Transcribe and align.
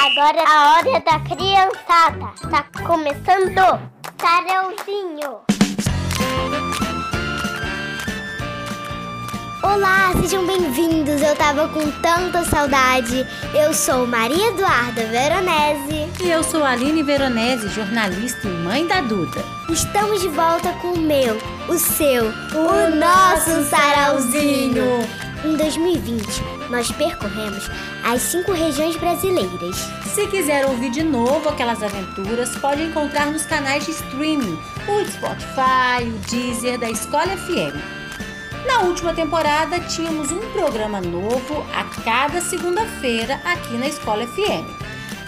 Agora 0.00 0.38
é 0.38 0.46
a 0.46 0.74
hora 0.74 1.00
da 1.00 1.18
criançada. 1.18 2.32
Tá 2.48 2.64
começando 2.86 3.80
Sarãozinho. 4.20 5.40
Olá, 9.60 10.12
sejam 10.20 10.46
bem-vindos. 10.46 11.20
Eu 11.20 11.34
tava 11.34 11.68
com 11.70 11.90
tanta 12.00 12.44
saudade. 12.44 13.26
Eu 13.52 13.74
sou 13.74 14.06
Maria 14.06 14.50
Eduarda 14.50 15.04
Veronese. 15.06 16.08
E 16.22 16.30
eu 16.30 16.44
sou 16.44 16.62
Aline 16.64 17.02
Veronese, 17.02 17.68
jornalista 17.68 18.46
e 18.46 18.52
mãe 18.52 18.86
da 18.86 19.00
Duda. 19.00 19.44
Estamos 19.68 20.20
de 20.20 20.28
volta 20.28 20.72
com 20.74 20.92
o 20.92 20.98
meu, 20.98 21.36
o 21.68 21.76
seu, 21.76 22.24
o, 22.26 22.96
nosso 22.96 23.68
sarauzinho. 23.68 25.27
Em 25.48 25.56
2020, 25.56 26.26
nós 26.68 26.92
percorremos 26.92 27.70
as 28.04 28.20
cinco 28.20 28.52
regiões 28.52 28.96
brasileiras. 28.96 29.76
Se 30.04 30.26
quiser 30.26 30.66
ouvir 30.66 30.90
de 30.90 31.02
novo 31.02 31.48
aquelas 31.48 31.82
aventuras, 31.82 32.54
pode 32.58 32.82
encontrar 32.82 33.32
nos 33.32 33.46
canais 33.46 33.86
de 33.86 33.92
streaming, 33.92 34.58
o 34.86 35.10
Spotify, 35.10 36.04
o 36.04 36.18
Deezer 36.30 36.78
da 36.78 36.90
Escola 36.90 37.34
FM. 37.34 37.74
Na 38.66 38.80
última 38.80 39.14
temporada, 39.14 39.80
tínhamos 39.80 40.30
um 40.30 40.52
programa 40.52 41.00
novo 41.00 41.64
a 41.74 41.84
cada 42.02 42.42
segunda-feira 42.42 43.40
aqui 43.42 43.72
na 43.78 43.88
Escola 43.88 44.26
FM. 44.26 44.68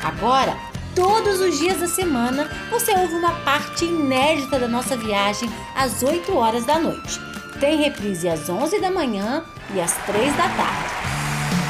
Agora, 0.04 0.54
todos 0.94 1.40
os 1.40 1.58
dias 1.58 1.80
da 1.80 1.88
semana, 1.88 2.46
você 2.70 2.92
ouve 2.92 3.14
uma 3.14 3.32
parte 3.36 3.86
inédita 3.86 4.58
da 4.58 4.68
nossa 4.68 4.98
viagem 4.98 5.48
às 5.74 6.02
8 6.02 6.36
horas 6.36 6.66
da 6.66 6.78
noite. 6.78 7.18
Tem 7.58 7.78
reprise 7.78 8.28
às 8.28 8.50
11 8.50 8.80
da 8.80 8.90
manhã 8.90 9.44
e 9.74 9.80
às 9.80 9.94
3 10.06 10.36
da 10.36 10.48
tarde. 10.48 10.90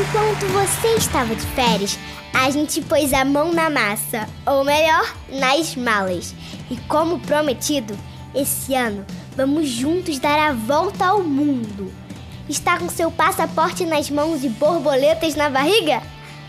Enquanto 0.00 0.46
você 0.52 0.94
estava 0.96 1.34
de 1.34 1.46
férias, 1.48 1.98
a 2.32 2.48
gente 2.50 2.80
pôs 2.82 3.12
a 3.12 3.24
mão 3.24 3.52
na 3.52 3.68
massa, 3.68 4.28
ou 4.46 4.64
melhor, 4.64 5.14
nas 5.28 5.76
malas. 5.76 6.34
E 6.70 6.76
como 6.88 7.18
prometido, 7.20 7.96
esse 8.34 8.74
ano 8.74 9.04
vamos 9.36 9.68
juntos 9.68 10.18
dar 10.18 10.38
a 10.38 10.52
volta 10.52 11.06
ao 11.06 11.22
mundo. 11.22 11.92
Está 12.48 12.78
com 12.78 12.88
seu 12.88 13.10
passaporte 13.10 13.84
nas 13.84 14.10
mãos 14.10 14.42
e 14.42 14.48
borboletas 14.48 15.34
na 15.34 15.48
barriga? 15.48 16.02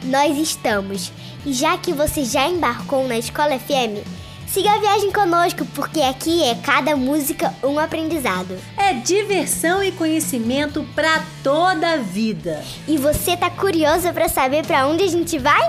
Nós 0.03 0.37
estamos. 0.37 1.11
E 1.45 1.53
já 1.53 1.77
que 1.77 1.93
você 1.93 2.23
já 2.23 2.47
embarcou 2.47 3.07
na 3.07 3.17
Escola 3.17 3.59
FM, 3.59 4.05
siga 4.51 4.69
a 4.73 4.79
viagem 4.79 5.13
conosco, 5.13 5.65
porque 5.73 6.01
aqui 6.01 6.43
é 6.43 6.55
cada 6.55 6.93
música 6.97 7.55
um 7.63 7.79
aprendizado. 7.79 8.57
É 8.75 8.93
diversão 8.93 9.81
e 9.81 9.93
conhecimento 9.93 10.85
para 10.93 11.23
toda 11.41 11.93
a 11.93 11.97
vida. 11.97 12.61
E 12.85 12.97
você 12.97 13.37
tá 13.37 13.49
curiosa 13.49 14.11
para 14.11 14.27
saber 14.27 14.65
para 14.65 14.87
onde 14.87 15.03
a 15.03 15.07
gente 15.07 15.39
vai? 15.39 15.61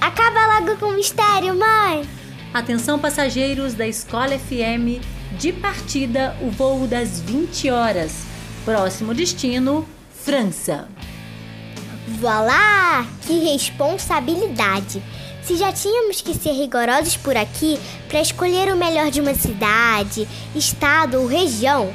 Acaba 0.00 0.60
logo 0.60 0.78
com 0.78 0.86
o 0.86 0.96
mistério, 0.96 1.54
mãe! 1.54 2.08
Atenção 2.54 2.98
passageiros 2.98 3.74
da 3.74 3.86
Escola 3.86 4.38
FM, 4.38 5.04
de 5.32 5.52
partida 5.52 6.34
o 6.40 6.50
voo 6.50 6.86
das 6.86 7.20
20 7.20 7.70
horas. 7.70 8.24
Próximo 8.64 9.12
destino, 9.12 9.86
França. 10.24 10.88
Voilá! 12.18 13.04
Que 13.26 13.52
responsabilidade! 13.52 15.02
Se 15.46 15.56
já 15.56 15.72
tínhamos 15.72 16.20
que 16.20 16.34
ser 16.34 16.50
rigorosos 16.50 17.16
por 17.16 17.36
aqui 17.36 17.78
para 18.08 18.20
escolher 18.20 18.74
o 18.74 18.76
melhor 18.76 19.12
de 19.12 19.20
uma 19.20 19.32
cidade, 19.32 20.26
estado 20.56 21.20
ou 21.20 21.26
região, 21.28 21.94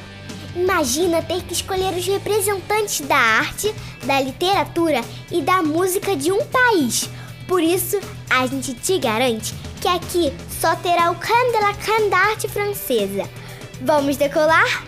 imagina 0.55 1.21
ter 1.21 1.43
que 1.43 1.51
escolher 1.51 1.93
os 1.93 2.07
representantes 2.07 3.01
da 3.01 3.17
arte, 3.17 3.75
da 4.05 4.21
literatura 4.21 5.01
e 5.29 5.41
da 5.41 5.61
música 5.61 6.15
de 6.15 6.31
um 6.31 6.45
país. 6.45 7.09
Por 7.45 7.61
isso, 7.61 7.99
a 8.29 8.47
gente 8.47 8.73
te 8.73 8.97
garante 8.97 9.53
que 9.81 9.87
aqui 9.89 10.31
só 10.61 10.73
terá 10.77 11.11
o 11.11 11.15
creme 11.15 11.51
de 11.51 11.59
la 11.59 11.73
creme 11.73 12.09
da 12.09 12.19
arte 12.19 12.47
francesa. 12.47 13.29
Vamos 13.81 14.15
decolar? 14.15 14.85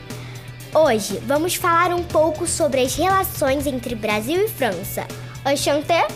Hoje 0.74 1.22
vamos 1.28 1.56
falar 1.56 1.94
um 1.94 2.04
pouco 2.04 2.48
sobre 2.48 2.80
as 2.80 2.96
relações 2.96 3.68
entre 3.68 3.94
Brasil 3.94 4.46
e 4.46 4.48
França. 4.48 5.06
Enchanté? 5.46 6.08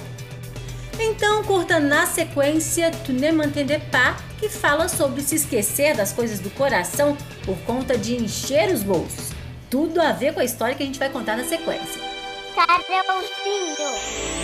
Então 0.99 1.43
curta 1.43 1.79
na 1.79 2.05
sequência 2.05 2.89
Tu 3.05 3.13
ne 3.13 3.31
m'entendais 3.31 3.83
pas, 3.91 4.17
que 4.39 4.49
fala 4.49 4.87
sobre 4.87 5.21
se 5.21 5.35
esquecer 5.35 5.95
das 5.95 6.11
coisas 6.11 6.39
do 6.39 6.49
coração 6.51 7.15
por 7.45 7.57
conta 7.59 7.97
de 7.97 8.15
encher 8.15 8.73
os 8.73 8.83
bolsos. 8.83 9.31
Tudo 9.69 10.01
a 10.01 10.11
ver 10.11 10.33
com 10.33 10.39
a 10.39 10.45
história 10.45 10.75
que 10.75 10.83
a 10.83 10.85
gente 10.85 10.99
vai 10.99 11.09
contar 11.09 11.37
na 11.37 11.43
sequência. 11.43 12.01
Sarãozinho. 12.55 14.36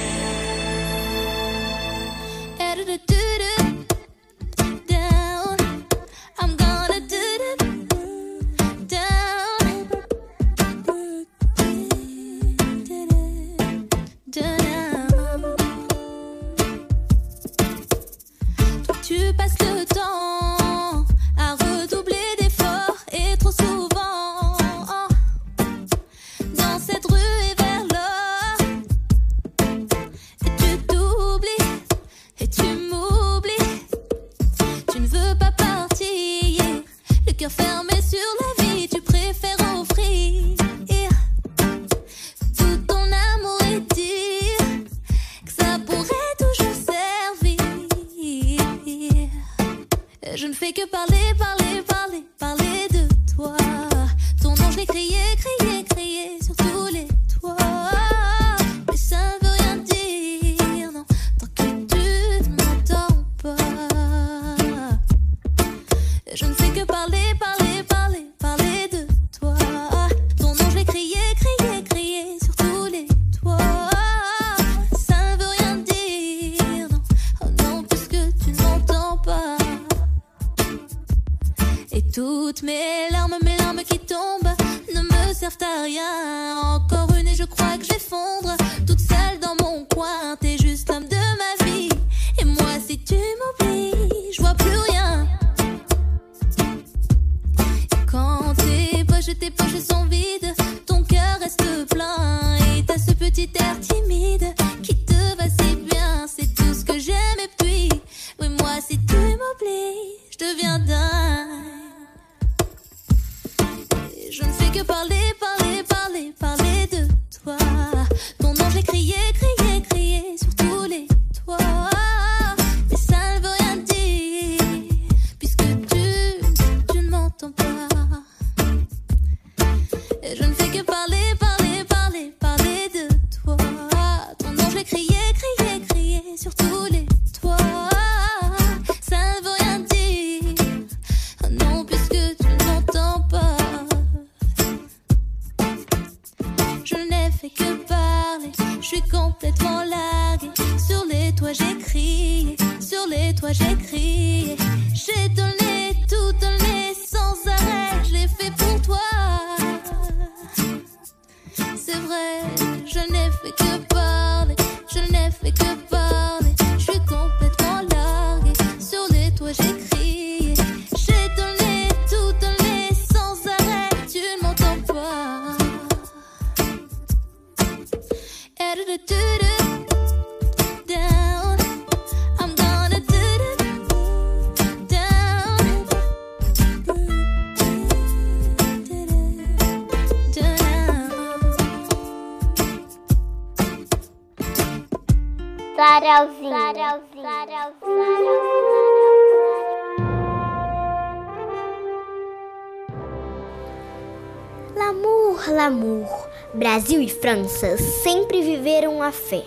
França 207.24 207.78
sempre 207.78 208.42
viveram 208.42 209.02
a 209.02 209.10
fé. 209.10 209.46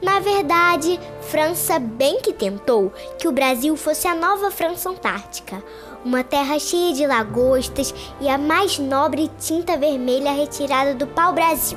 Na 0.00 0.18
verdade, 0.18 0.98
França 1.20 1.78
bem 1.78 2.18
que 2.22 2.32
tentou 2.32 2.90
que 3.18 3.28
o 3.28 3.32
Brasil 3.32 3.76
fosse 3.76 4.08
a 4.08 4.14
nova 4.14 4.50
França 4.50 4.88
Antártica, 4.88 5.62
uma 6.02 6.24
terra 6.24 6.58
cheia 6.58 6.94
de 6.94 7.06
lagostas 7.06 7.94
e 8.18 8.30
a 8.30 8.38
mais 8.38 8.78
nobre 8.78 9.30
tinta 9.38 9.76
vermelha 9.76 10.32
retirada 10.32 10.94
do 10.94 11.06
pau-brasil. 11.06 11.76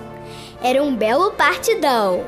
Era 0.64 0.82
um 0.82 0.96
belo 0.96 1.32
partidão. 1.32 2.24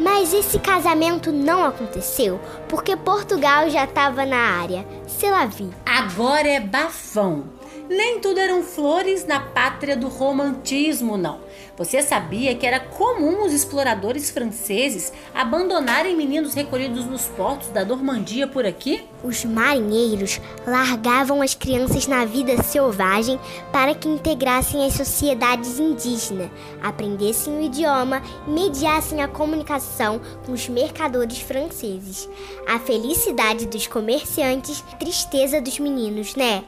Mas 0.00 0.32
esse 0.32 0.58
casamento 0.58 1.30
não 1.30 1.62
aconteceu 1.62 2.40
porque 2.70 2.96
Portugal 2.96 3.68
já 3.68 3.84
estava 3.84 4.24
na 4.24 4.62
área. 4.62 4.86
Se 5.06 5.28
lá 5.28 5.44
vi. 5.44 5.68
Agora 5.84 6.48
é 6.48 6.60
bafão. 6.60 7.55
Nem 7.88 8.18
tudo 8.18 8.40
eram 8.40 8.64
flores 8.64 9.24
na 9.24 9.38
pátria 9.38 9.96
do 9.96 10.08
romantismo, 10.08 11.16
não. 11.16 11.38
Você 11.76 12.02
sabia 12.02 12.54
que 12.54 12.66
era 12.66 12.80
comum 12.80 13.44
os 13.44 13.52
exploradores 13.52 14.28
franceses 14.30 15.12
abandonarem 15.32 16.16
meninos 16.16 16.52
recolhidos 16.54 17.04
nos 17.04 17.26
portos 17.26 17.68
da 17.68 17.84
Normandia 17.84 18.48
por 18.48 18.66
aqui? 18.66 19.04
Os 19.22 19.44
marinheiros 19.44 20.40
largavam 20.66 21.42
as 21.42 21.54
crianças 21.54 22.08
na 22.08 22.24
vida 22.24 22.60
selvagem 22.62 23.38
para 23.70 23.94
que 23.94 24.08
integrassem 24.08 24.84
as 24.84 24.94
sociedades 24.94 25.78
indígenas, 25.78 26.50
aprendessem 26.82 27.56
o 27.56 27.62
idioma 27.62 28.20
e 28.48 28.50
mediassem 28.50 29.22
a 29.22 29.28
comunicação 29.28 30.20
com 30.44 30.52
os 30.52 30.68
mercadores 30.68 31.38
franceses. 31.38 32.28
A 32.66 32.80
felicidade 32.80 33.66
dos 33.66 33.86
comerciantes, 33.86 34.82
tristeza 34.98 35.60
dos 35.60 35.78
meninos, 35.78 36.34
né? 36.34 36.64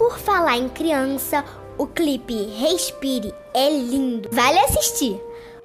Por 0.00 0.18
falar 0.18 0.56
em 0.56 0.66
criança, 0.66 1.44
o 1.76 1.86
clipe 1.86 2.34
Respire 2.58 3.34
é 3.52 3.68
lindo. 3.68 4.30
Vale 4.32 4.58
assistir! 4.60 5.20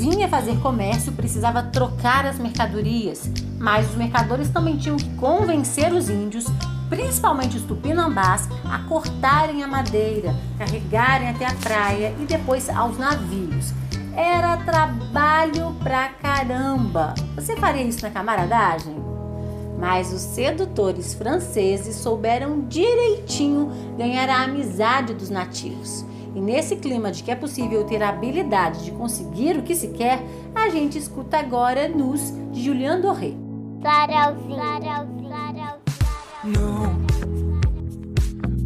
Vinha 0.00 0.30
fazer 0.30 0.58
comércio 0.60 1.12
precisava 1.12 1.62
trocar 1.62 2.24
as 2.24 2.38
mercadorias, 2.38 3.30
mas 3.58 3.90
os 3.90 3.96
mercadores 3.96 4.48
também 4.48 4.78
tinham 4.78 4.96
que 4.96 5.14
convencer 5.16 5.92
os 5.92 6.08
índios, 6.08 6.46
principalmente 6.88 7.58
os 7.58 7.64
tupinambás, 7.64 8.48
a 8.64 8.78
cortarem 8.78 9.62
a 9.62 9.68
madeira, 9.68 10.34
carregarem 10.56 11.28
até 11.28 11.44
a 11.44 11.52
praia 11.52 12.14
e 12.18 12.24
depois 12.24 12.70
aos 12.70 12.96
navios. 12.96 13.74
Era 14.16 14.56
trabalho 14.56 15.76
pra 15.82 16.08
caramba! 16.08 17.12
Você 17.34 17.54
faria 17.56 17.82
isso 17.82 18.00
na 18.00 18.08
camaradagem? 18.08 18.96
Mas 19.78 20.14
os 20.14 20.22
sedutores 20.22 21.12
franceses 21.12 21.96
souberam 21.96 22.62
direitinho 22.62 23.70
ganhar 23.98 24.30
a 24.30 24.44
amizade 24.44 25.12
dos 25.12 25.28
nativos. 25.28 26.06
E 26.34 26.40
nesse 26.40 26.76
clima 26.76 27.10
de 27.10 27.22
que 27.22 27.30
é 27.30 27.34
possível 27.34 27.84
ter 27.84 28.02
a 28.02 28.10
habilidade 28.10 28.84
de 28.84 28.92
conseguir 28.92 29.56
o 29.56 29.62
que 29.62 29.74
se 29.74 29.88
quer, 29.88 30.22
a 30.54 30.68
gente 30.68 30.96
escuta 30.96 31.38
agora 31.38 31.88
Nus 31.88 32.32
de 32.52 32.62
Julian 32.62 33.00
Doré. 33.00 33.34
Nous, 36.44 36.86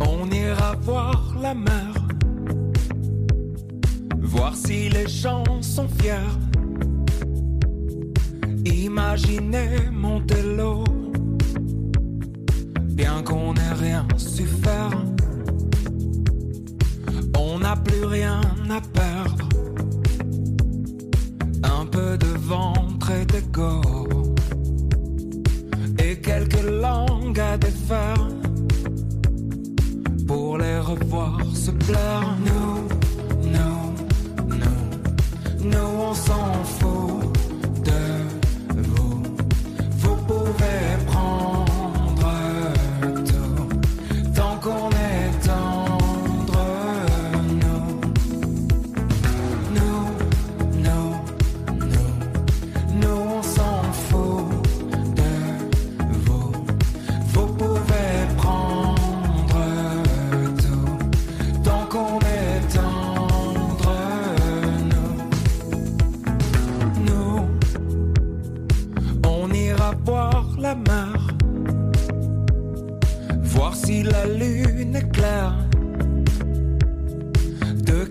on 0.01 0.33
ira 0.33 0.77
voir 0.83 1.37
la 1.41 1.55
mer, 1.55 1.93
voir 4.21 4.55
si 4.55 4.89
les 4.89 5.09
gens 5.09 5.45
sont 5.63 5.89
fiers. 5.89 6.39
Imaginez 8.65 9.91
Montello, 9.91 10.85
bien 12.93 13.23
qu'on 13.23 13.55
n'ait 13.55 13.73
rien 13.73 14.07
su 14.17 14.45
faire. 14.45 15.14
Plus 17.83 18.05
rien 18.05 18.41
à 18.71 18.81
perdre. 18.81 19.49
Un 21.65 21.87
peu 21.87 22.17
de 22.17 22.27
ventre 22.39 23.11
et 23.11 23.25
d'ego 23.27 23.83
et 25.99 26.21
quelques 26.21 26.63
langues 26.63 27.41
à 27.41 27.57
défaire 27.57 28.29
pour 30.27 30.59
les 30.59 30.79
revoir 30.79 31.41
se 31.53 31.73
plaire. 31.73 32.37
Nous, 32.47 32.89
nous, 33.55 33.81
nous, 34.49 35.69
nous 35.71 35.91
on 36.09 36.15
s'en 36.15 36.53
fout 36.65 36.94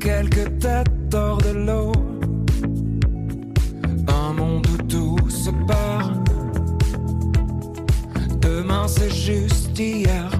quelques 0.04 0.60
têtes 0.60 1.14
hors 1.14 1.38
de 1.38 1.52
l'eau, 1.52 1.94
un 4.10 4.34
monde 4.34 4.68
où 4.68 4.78
tout 4.84 5.30
se 5.30 5.50
perd. 5.50 6.30
Demain 8.42 8.86
c'est 8.90 9.14
juste 9.14 9.80
hier. 9.80 10.33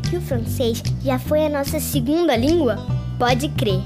Que 0.00 0.16
o 0.16 0.20
francês 0.20 0.82
já 1.02 1.18
foi 1.18 1.46
a 1.46 1.48
nossa 1.48 1.78
segunda 1.78 2.36
língua? 2.36 2.76
Pode 3.18 3.48
crer. 3.50 3.80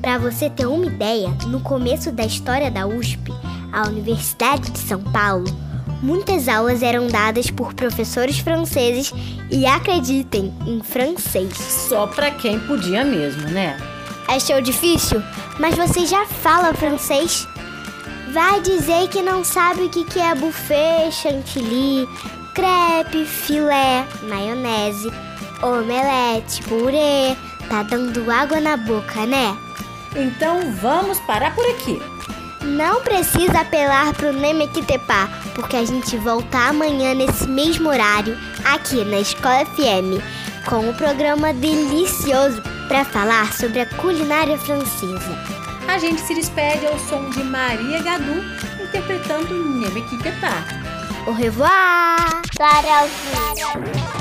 Para 0.00 0.18
você 0.18 0.48
ter 0.48 0.66
uma 0.66 0.86
ideia, 0.86 1.28
no 1.48 1.60
começo 1.60 2.10
da 2.12 2.24
história 2.24 2.70
da 2.70 2.86
USP, 2.86 3.32
a 3.72 3.88
Universidade 3.88 4.70
de 4.70 4.78
São 4.78 5.00
Paulo, 5.00 5.46
muitas 6.02 6.48
aulas 6.48 6.82
eram 6.82 7.06
dadas 7.08 7.50
por 7.50 7.74
professores 7.74 8.38
franceses 8.38 9.12
e 9.50 9.66
acreditem, 9.66 10.52
em 10.66 10.82
francês. 10.82 11.56
Só 11.88 12.06
pra 12.06 12.30
quem 12.30 12.58
podia 12.60 13.04
mesmo, 13.04 13.42
né? 13.48 13.76
Achou 14.28 14.60
difícil? 14.60 15.22
Mas 15.58 15.74
você 15.74 16.06
já 16.06 16.26
fala 16.26 16.74
francês? 16.74 17.46
Vai 18.32 18.60
dizer 18.60 19.08
que 19.08 19.22
não 19.22 19.42
sabe 19.42 19.82
o 19.82 19.88
que 19.88 20.04
que 20.04 20.20
é 20.20 20.34
buffet, 20.34 21.10
chantilly, 21.10 22.06
crepe, 22.54 23.24
filé, 23.24 24.04
maionese, 24.28 25.10
omelete, 25.62 26.62
purê. 26.62 27.36
Tá 27.68 27.82
dando 27.82 28.30
água 28.30 28.60
na 28.60 28.76
boca, 28.76 29.26
né? 29.26 29.56
Então 30.16 30.72
vamos 30.80 31.18
parar 31.20 31.54
por 31.54 31.64
aqui. 31.70 32.00
Não 32.62 33.02
precisa 33.02 33.60
apelar 33.60 34.12
pro 34.14 34.32
Nemequitepá, 34.32 35.28
porque 35.54 35.76
a 35.76 35.84
gente 35.84 36.16
volta 36.16 36.58
amanhã 36.58 37.14
nesse 37.14 37.46
mesmo 37.46 37.88
horário, 37.88 38.36
aqui 38.64 39.04
na 39.04 39.20
Escola 39.20 39.64
FM, 39.64 40.20
com 40.68 40.88
um 40.88 40.92
programa 40.94 41.52
delicioso 41.52 42.60
para 42.88 43.04
falar 43.04 43.52
sobre 43.52 43.80
a 43.80 43.86
culinária 43.86 44.58
francesa. 44.58 45.38
A 45.86 45.98
gente 45.98 46.20
se 46.20 46.34
despede 46.34 46.86
ao 46.86 46.98
som 46.98 47.30
de 47.30 47.42
Maria 47.44 48.02
Gadu 48.02 48.42
interpretando 48.82 49.54
Nemequitepá. 49.64 50.64
Au 51.26 51.32
revoir! 51.32 52.42
Tchauzinho. 52.50 53.84
Ne 53.84 54.17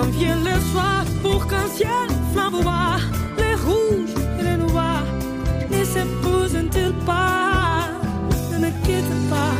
quand 0.00 0.10
vient 0.10 0.36
le 0.36 0.58
soir 0.72 1.04
pour 1.22 1.46
qu'un 1.46 1.68
ciel 1.68 2.08
flamboie, 2.32 2.96
les 3.38 3.54
rouges 3.66 4.16
et 4.38 4.42
les 4.42 4.56
noirs 4.56 5.04
ne 5.70 5.84
s'épousent-ils 5.84 6.94
pas 7.04 7.88
Ne 8.52 8.58
me 8.64 8.70
quitte 8.84 9.14
pas, 9.32 9.56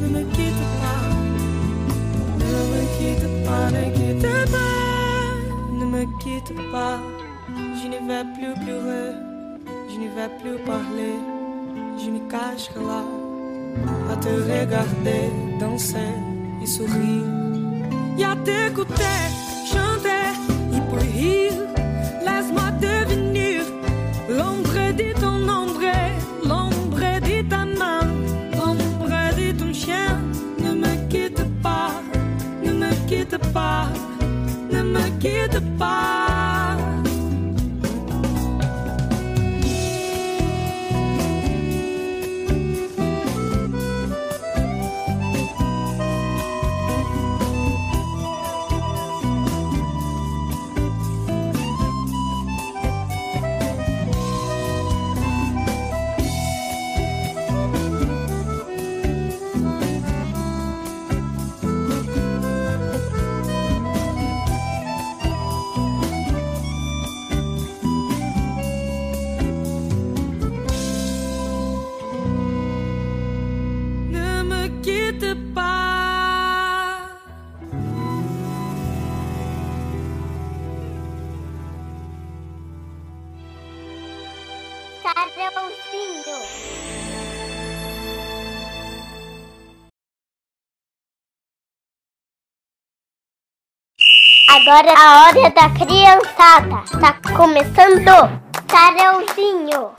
ne 0.00 0.06
me 0.14 0.22
quitte 0.34 0.64
pas, 0.82 1.02
ne 2.40 2.58
me 2.72 2.82
quitte 2.96 3.28
pas, 3.46 3.70
ne 3.70 3.84
quitte 3.96 4.50
pas, 4.54 5.74
ne 5.78 5.84
me 5.94 6.02
quitte 6.20 6.54
pas. 6.72 6.98
Je 7.78 7.86
ne 7.92 7.98
vais 8.08 8.24
plus 8.34 8.54
pleurer. 8.64 9.12
Je 9.90 9.96
ne 10.00 10.08
vais 10.16 10.30
plus 10.40 10.58
parler, 10.64 11.16
je 11.98 12.10
me 12.10 12.20
cacherai 12.30 12.80
là 12.80 13.02
à 14.10 14.16
te 14.16 14.28
regarder 14.28 15.30
danser 15.60 16.14
et 16.62 16.66
sourire. 16.66 17.43
Et 18.16 18.24
à 18.24 18.36
t'écouter, 18.36 19.20
chanter 19.66 20.30
et 20.72 20.80
puis 20.90 21.08
rire. 21.18 21.52
Laisse-moi 22.24 22.70
devenir 22.80 23.62
l'ombre 24.28 24.92
de 25.00 25.12
ton 25.20 25.48
ombre, 25.48 25.92
l'ombre 26.44 27.20
de 27.28 27.48
ta 27.48 27.64
main, 27.64 28.06
l'ombre 28.52 29.34
de 29.36 29.52
ton 29.58 29.72
chien. 29.72 30.20
Ne 30.62 30.74
me 30.74 31.08
quitte 31.08 31.44
pas, 31.62 31.90
ne 32.64 32.72
me 32.72 32.90
quitte 33.08 33.38
pas, 33.52 33.88
ne 34.70 34.82
me 34.82 35.04
quitte 35.18 35.60
pas. 35.78 36.03
Agora 94.54 94.86
é 94.86 94.94
a 94.96 95.24
hora 95.24 95.50
da 95.50 95.68
criançada. 95.70 96.84
Tá 97.00 97.16
começando 97.36 98.30
Sarãozinho. 98.70 99.90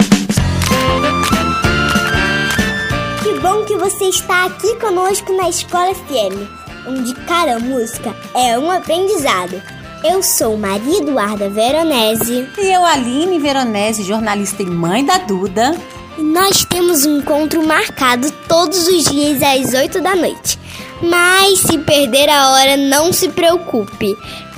Que 3.21 3.39
bom 3.41 3.65
que 3.65 3.75
você 3.75 4.05
está 4.05 4.45
aqui 4.45 4.73
conosco 4.77 5.33
na 5.33 5.49
Escola 5.49 5.93
FM, 5.93 6.87
onde 6.87 7.13
cada 7.25 7.59
música 7.59 8.15
é 8.33 8.57
um 8.57 8.71
aprendizado. 8.71 9.61
Eu 10.05 10.23
sou 10.23 10.55
Maria 10.55 10.99
Eduarda 10.99 11.49
Veronese 11.49 12.47
E 12.57 12.71
eu, 12.71 12.85
Aline 12.85 13.39
Veronese, 13.39 14.03
jornalista 14.03 14.63
e 14.63 14.67
mãe 14.67 15.03
da 15.03 15.17
Duda. 15.17 15.75
e 16.17 16.21
nós 16.21 16.63
temos 16.63 17.05
um 17.05 17.17
encontro 17.17 17.61
marcado 17.67 18.31
todos 18.47 18.87
os 18.87 19.03
dias 19.03 19.41
às 19.43 19.73
8 19.73 19.99
da 19.99 20.15
noite. 20.15 20.57
Mas 21.01 21.59
se 21.59 21.77
perder 21.79 22.29
a 22.29 22.51
hora, 22.51 22.77
não 22.77 23.11
se 23.11 23.27
preocupe. 23.29 24.15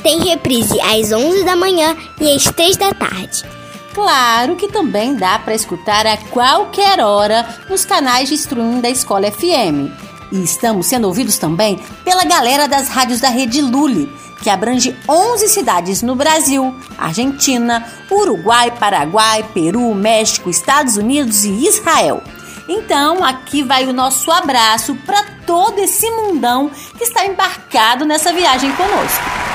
Tem 0.07 0.19
reprise 0.19 0.79
às 0.79 1.11
11 1.11 1.43
da 1.43 1.53
manhã 1.53 1.93
e 2.21 2.33
às 2.33 2.45
3 2.45 2.77
da 2.77 2.93
tarde. 2.93 3.43
Claro 3.93 4.55
que 4.55 4.69
também 4.69 5.15
dá 5.15 5.37
para 5.37 5.53
escutar 5.53 6.07
a 6.07 6.15
qualquer 6.15 7.01
hora 7.01 7.45
nos 7.69 7.83
canais 7.83 8.29
de 8.29 8.35
streaming 8.35 8.79
da 8.79 8.89
Escola 8.89 9.29
FM. 9.29 9.91
E 10.31 10.41
estamos 10.41 10.87
sendo 10.87 11.07
ouvidos 11.07 11.37
também 11.37 11.77
pela 12.05 12.23
galera 12.23 12.69
das 12.69 12.87
rádios 12.87 13.19
da 13.19 13.27
Rede 13.27 13.61
Lule, 13.61 14.09
que 14.41 14.49
abrange 14.49 14.95
11 15.09 15.49
cidades 15.49 16.01
no 16.01 16.15
Brasil, 16.15 16.73
Argentina, 16.97 17.85
Uruguai, 18.09 18.71
Paraguai, 18.79 19.45
Peru, 19.53 19.93
México, 19.93 20.49
Estados 20.49 20.95
Unidos 20.95 21.43
e 21.43 21.67
Israel. 21.67 22.23
Então, 22.69 23.25
aqui 23.25 23.61
vai 23.61 23.85
o 23.85 23.91
nosso 23.91 24.31
abraço 24.31 24.95
para 25.05 25.21
todo 25.45 25.79
esse 25.79 26.09
mundão 26.11 26.71
que 26.97 27.03
está 27.03 27.25
embarcado 27.25 28.05
nessa 28.05 28.31
viagem 28.31 28.71
conosco. 28.71 29.46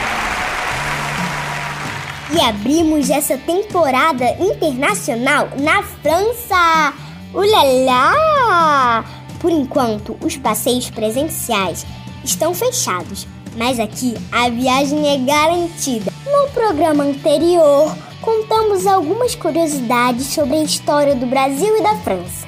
E 2.34 2.40
abrimos 2.40 3.10
essa 3.10 3.36
temporada 3.36 4.24
internacional 4.40 5.48
na 5.58 5.82
França. 5.82 6.94
Ulala! 7.34 9.04
Por 9.38 9.50
enquanto, 9.50 10.16
os 10.24 10.38
passeios 10.38 10.88
presenciais 10.88 11.84
estão 12.24 12.54
fechados, 12.54 13.26
mas 13.56 13.78
aqui 13.78 14.14
a 14.32 14.48
viagem 14.48 15.08
é 15.08 15.18
garantida. 15.18 16.10
No 16.24 16.48
programa 16.52 17.04
anterior, 17.04 17.94
contamos 18.22 18.86
algumas 18.86 19.34
curiosidades 19.34 20.26
sobre 20.28 20.56
a 20.56 20.62
história 20.62 21.14
do 21.14 21.26
Brasil 21.26 21.76
e 21.76 21.82
da 21.82 21.96
França. 21.96 22.46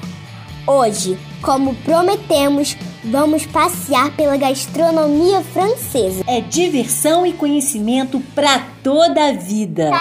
Hoje, 0.67 1.15
como 1.43 1.75
prometemos, 1.75 2.75
vamos 3.03 3.45
passear 3.45 4.11
pela 4.15 4.35
gastronomia 4.35 5.41
francesa. 5.41 6.23
É 6.27 6.41
diversão 6.41 7.23
e 7.23 7.33
conhecimento 7.33 8.19
para 8.33 8.59
toda 8.81 9.29
a 9.29 9.31
vida. 9.33 9.91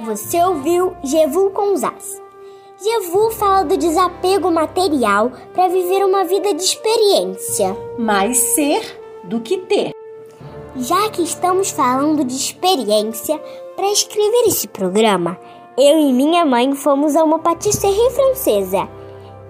Você 0.00 0.42
ouviu 0.42 0.96
Jevu 1.04 1.50
com 1.50 1.76
Zaz. 1.76 2.20
Jevu 2.82 3.30
fala 3.30 3.64
do 3.64 3.76
desapego 3.76 4.50
material 4.50 5.30
para 5.54 5.68
viver 5.68 6.04
uma 6.04 6.24
vida 6.24 6.52
de 6.52 6.62
experiência. 6.62 7.76
Mais 7.96 8.36
ser 8.36 9.00
do 9.22 9.38
que 9.38 9.58
ter. 9.58 9.92
Já 10.74 11.08
que 11.10 11.22
estamos 11.22 11.70
falando 11.70 12.24
de 12.24 12.34
experiência, 12.34 13.38
para 13.76 13.92
escrever 13.92 14.48
esse 14.48 14.66
programa, 14.66 15.38
eu 15.76 16.00
e 16.00 16.12
minha 16.12 16.44
mãe 16.44 16.74
fomos 16.74 17.14
a 17.14 17.22
uma 17.22 17.38
patisserie 17.38 18.10
francesa. 18.10 18.88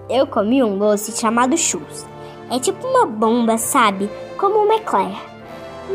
Eu 0.07 0.27
comi 0.27 0.61
um 0.61 0.77
doce 0.77 1.19
chamado 1.19 1.57
chus. 1.57 2.05
É 2.51 2.59
tipo 2.59 2.85
uma 2.85 3.07
bomba, 3.07 3.57
sabe? 3.57 4.07
Como 4.37 4.59
um 4.59 4.71
eclair. 4.71 5.17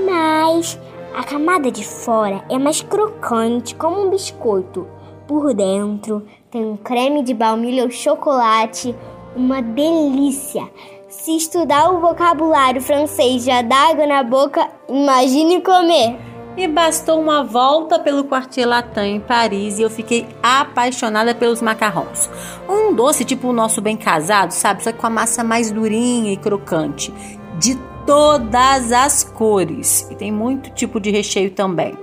Mas 0.04 0.78
a 1.14 1.22
camada 1.22 1.70
de 1.70 1.84
fora 1.84 2.44
é 2.50 2.58
mais 2.58 2.82
crocante, 2.82 3.74
como 3.76 4.04
um 4.04 4.10
biscoito. 4.10 4.86
Por 5.28 5.54
dentro 5.54 6.26
tem 6.50 6.64
um 6.64 6.76
creme 6.76 7.22
de 7.22 7.32
baunilha 7.32 7.84
ou 7.84 7.90
chocolate, 7.90 8.94
uma 9.36 9.62
delícia. 9.62 10.68
Se 11.08 11.36
estudar 11.36 11.90
o 11.90 12.00
vocabulário 12.00 12.80
francês 12.82 13.44
já 13.44 13.62
dá 13.62 13.90
água 13.90 14.06
na 14.06 14.22
boca, 14.22 14.68
imagine 14.88 15.62
comer. 15.62 16.18
E 16.56 16.68
bastou 16.68 17.20
uma 17.20 17.42
volta 17.42 17.98
pelo 17.98 18.24
Quartier 18.24 18.68
Latin 18.68 19.00
em 19.00 19.20
Paris 19.20 19.78
e 19.78 19.82
eu 19.82 19.90
fiquei 19.90 20.26
apaixonada 20.42 21.34
pelos 21.34 21.62
macarrons. 21.62 22.28
Um 22.68 22.94
doce 22.94 23.24
tipo 23.24 23.48
o 23.48 23.52
nosso 23.52 23.80
bem 23.80 23.96
casado, 23.96 24.52
sabe? 24.52 24.82
Só 24.82 24.92
que 24.92 24.98
com 24.98 25.06
a 25.06 25.10
massa 25.10 25.42
mais 25.42 25.70
durinha 25.70 26.32
e 26.32 26.36
crocante. 26.36 27.12
De 27.58 27.76
todas 28.06 28.92
as 28.92 29.24
cores. 29.24 30.06
E 30.10 30.14
tem 30.14 30.30
muito 30.30 30.70
tipo 30.70 31.00
de 31.00 31.10
recheio 31.10 31.50
também. 31.50 31.96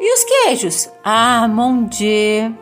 E 0.00 0.14
os 0.14 0.24
queijos? 0.24 0.90
Ah, 1.04 1.46
mon 1.48 1.84
Dieu! 1.84 2.52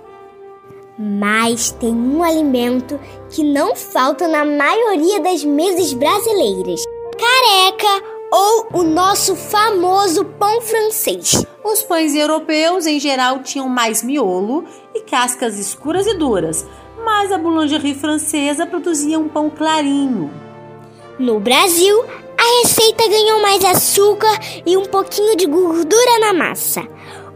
Mas 0.98 1.70
tem 1.70 1.94
um 1.94 2.22
alimento 2.22 3.00
que 3.30 3.42
não 3.42 3.74
falta 3.74 4.28
na 4.28 4.44
maioria 4.44 5.20
das 5.20 5.42
mesas 5.42 5.94
brasileiras: 5.94 6.84
careca 7.18 8.04
ou 8.30 8.80
o 8.80 8.82
nosso 8.82 9.34
famoso 9.34 10.24
pão 10.24 10.60
francês. 10.60 11.44
Os 11.64 11.82
pães 11.82 12.14
europeus, 12.14 12.86
em 12.86 13.00
geral, 13.00 13.40
tinham 13.40 13.68
mais 13.68 14.02
miolo 14.02 14.64
e 14.94 15.00
cascas 15.00 15.58
escuras 15.58 16.06
e 16.06 16.14
duras, 16.14 16.66
mas 17.04 17.32
a 17.32 17.38
boulangerie 17.38 17.94
francesa 17.94 18.66
produzia 18.66 19.18
um 19.18 19.28
pão 19.28 19.50
clarinho. 19.50 20.30
No 21.18 21.40
Brasil, 21.40 22.04
a 22.40 22.62
receita 22.62 23.06
ganhou 23.06 23.42
mais 23.42 23.62
açúcar 23.66 24.32
e 24.64 24.74
um 24.74 24.86
pouquinho 24.86 25.36
de 25.36 25.44
gordura 25.44 26.18
na 26.20 26.32
massa, 26.32 26.82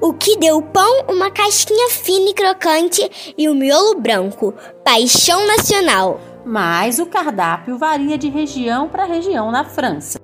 o 0.01 0.15
que 0.15 0.39
deu 0.39 0.55
ao 0.55 0.63
pão 0.63 1.05
uma 1.11 1.31
casquinha 1.31 1.91
fina 1.91 2.31
e 2.31 2.33
crocante 2.35 3.35
e 3.37 3.47
o 3.47 3.55
miolo 3.55 4.01
branco, 4.01 4.55
paixão 4.83 5.47
nacional. 5.47 6.19
Mas 6.47 6.99
o 6.99 7.05
cardápio 7.05 7.77
varia 7.77 8.17
de 8.17 8.31
região 8.31 8.89
para 8.89 9.05
região 9.05 9.51
na 9.51 9.63
França. 9.63 10.19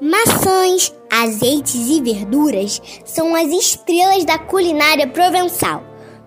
Maçãs, 0.00 0.94
azeites 1.12 1.88
e 1.88 2.00
verduras 2.00 2.80
são 3.04 3.34
as 3.34 3.48
estrelas 3.48 4.24
da 4.24 4.38
culinária 4.38 5.06
provençal. 5.06 5.82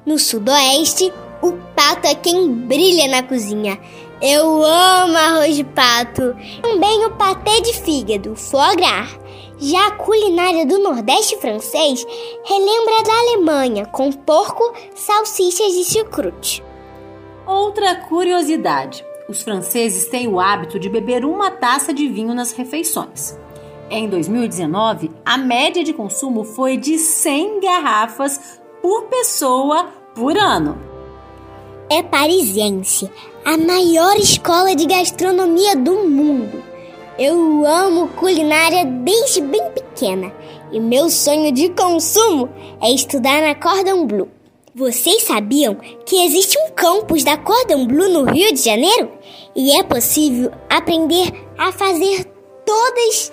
No 0.06 0.20
sudoeste, 0.20 1.12
o 1.42 1.54
pato 1.76 2.06
é 2.06 2.14
quem 2.14 2.52
brilha 2.52 3.08
na 3.08 3.24
cozinha. 3.24 3.80
Eu 4.22 4.64
amo 4.64 5.18
arroz 5.18 5.56
de 5.56 5.64
pato. 5.64 6.36
Também 6.62 7.06
o 7.06 7.12
patê 7.12 7.60
de 7.62 7.74
fígado, 7.74 8.36
foie 8.36 8.76
gras. 8.76 9.20
Já 9.58 9.88
a 9.88 9.92
culinária 9.92 10.64
do 10.64 10.78
Nordeste 10.78 11.38
francês 11.38 12.06
relembra 12.46 13.04
da 13.04 13.14
Alemanha, 13.20 13.86
com 13.88 14.12
porco, 14.12 14.74
salsichas 14.94 15.74
e 15.74 15.86
chucrute. 15.86 16.64
Outra 17.48 17.96
curiosidade: 17.96 19.04
os 19.28 19.42
franceses 19.42 20.08
têm 20.08 20.28
o 20.28 20.40
hábito 20.40 20.78
de 20.78 20.88
beber 20.88 21.26
uma 21.26 21.50
taça 21.50 21.92
de 21.92 22.08
vinho 22.08 22.36
nas 22.36 22.52
refeições. 22.52 23.40
Em 23.90 24.08
2019, 24.08 25.10
a 25.26 25.38
média 25.38 25.84
de 25.84 25.94
consumo 25.94 26.44
foi 26.44 26.78
de 26.78 26.98
100 26.98 27.60
garrafas 27.60 28.62
por 28.82 29.04
pessoa 29.06 29.90
por 30.14 30.38
ano. 30.38 30.78
É 31.90 32.02
parisiense, 32.02 33.12
a 33.44 33.58
maior 33.58 34.16
escola 34.18 34.76
de 34.76 34.86
gastronomia 34.86 35.76
do 35.76 36.08
mundo. 36.08 36.64
Eu 37.18 37.66
amo 37.66 38.08
culinária 38.10 38.86
desde 38.86 39.42
bem 39.42 39.72
pequena 39.72 40.32
e 40.72 40.80
meu 40.80 41.10
sonho 41.10 41.52
de 41.52 41.70
consumo 41.70 42.50
é 42.82 42.92
estudar 42.92 43.42
na 43.42 43.56
Cordon 43.56 44.06
Bleu. 44.06 44.30
Vocês 44.74 45.24
sabiam 45.24 45.76
que 46.06 46.24
existe 46.24 46.58
um 46.60 46.72
campus 46.72 47.24
da 47.24 47.36
Cordon 47.36 47.88
Bleu 47.88 48.10
no 48.10 48.32
Rio 48.32 48.54
de 48.54 48.62
Janeiro? 48.62 49.12
E 49.56 49.78
é 49.78 49.84
possível 49.84 50.52
aprender 50.70 51.34
a 51.58 51.72
fazer 51.72 52.26
todas 52.66 53.32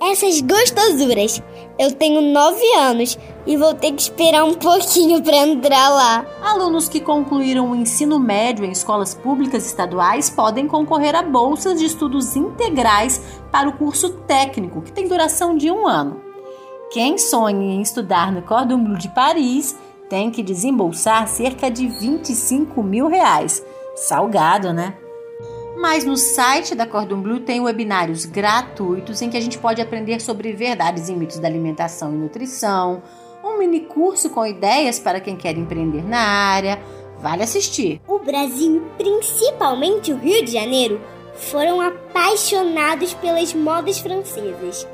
essas 0.00 0.40
gostosuras. 0.40 1.42
Eu 1.80 1.92
tenho 1.92 2.20
9 2.20 2.74
anos 2.74 3.18
e 3.46 3.56
vou 3.56 3.72
ter 3.72 3.92
que 3.92 4.02
esperar 4.02 4.44
um 4.44 4.52
pouquinho 4.60 5.22
para 5.22 5.34
entrar 5.34 5.88
lá. 5.88 6.26
Alunos 6.42 6.90
que 6.90 7.00
concluíram 7.00 7.70
o 7.70 7.74
ensino 7.74 8.18
médio 8.18 8.66
em 8.66 8.70
escolas 8.70 9.14
públicas 9.14 9.64
estaduais 9.64 10.28
podem 10.28 10.68
concorrer 10.68 11.16
a 11.16 11.22
bolsas 11.22 11.80
de 11.80 11.86
estudos 11.86 12.36
integrais 12.36 13.40
para 13.50 13.66
o 13.66 13.72
curso 13.72 14.10
técnico, 14.26 14.82
que 14.82 14.92
tem 14.92 15.08
duração 15.08 15.56
de 15.56 15.70
um 15.70 15.88
ano. 15.88 16.20
Quem 16.92 17.16
sonha 17.16 17.72
em 17.72 17.80
estudar 17.80 18.30
no 18.30 18.42
Cordon 18.42 18.84
Bleu 18.84 18.98
de 18.98 19.08
Paris 19.08 19.74
tem 20.06 20.30
que 20.30 20.42
desembolsar 20.42 21.26
cerca 21.28 21.70
de 21.70 21.88
25 21.88 22.82
mil 22.82 23.08
reais. 23.08 23.64
Salgado, 23.96 24.70
né? 24.74 24.98
Mas 25.80 26.04
no 26.04 26.14
site 26.14 26.74
da 26.74 26.86
Cordon 26.86 27.22
Bleu 27.22 27.40
tem 27.40 27.58
webinários 27.58 28.26
gratuitos 28.26 29.22
em 29.22 29.30
que 29.30 29.36
a 29.38 29.40
gente 29.40 29.56
pode 29.56 29.80
aprender 29.80 30.20
sobre 30.20 30.52
verdades 30.52 31.08
e 31.08 31.14
mitos 31.14 31.38
da 31.38 31.48
alimentação 31.48 32.12
e 32.12 32.18
nutrição, 32.18 33.02
um 33.42 33.56
mini 33.56 33.80
curso 33.80 34.28
com 34.28 34.44
ideias 34.44 34.98
para 34.98 35.20
quem 35.20 35.38
quer 35.38 35.56
empreender 35.56 36.06
na 36.06 36.20
área. 36.20 36.78
Vale 37.18 37.44
assistir. 37.44 37.98
O 38.06 38.18
Brasil, 38.18 38.90
principalmente 38.98 40.12
o 40.12 40.18
Rio 40.18 40.44
de 40.44 40.52
Janeiro, 40.52 41.00
foram 41.32 41.80
apaixonados 41.80 43.14
pelas 43.14 43.54
modas 43.54 44.00
francesas, 44.00 44.86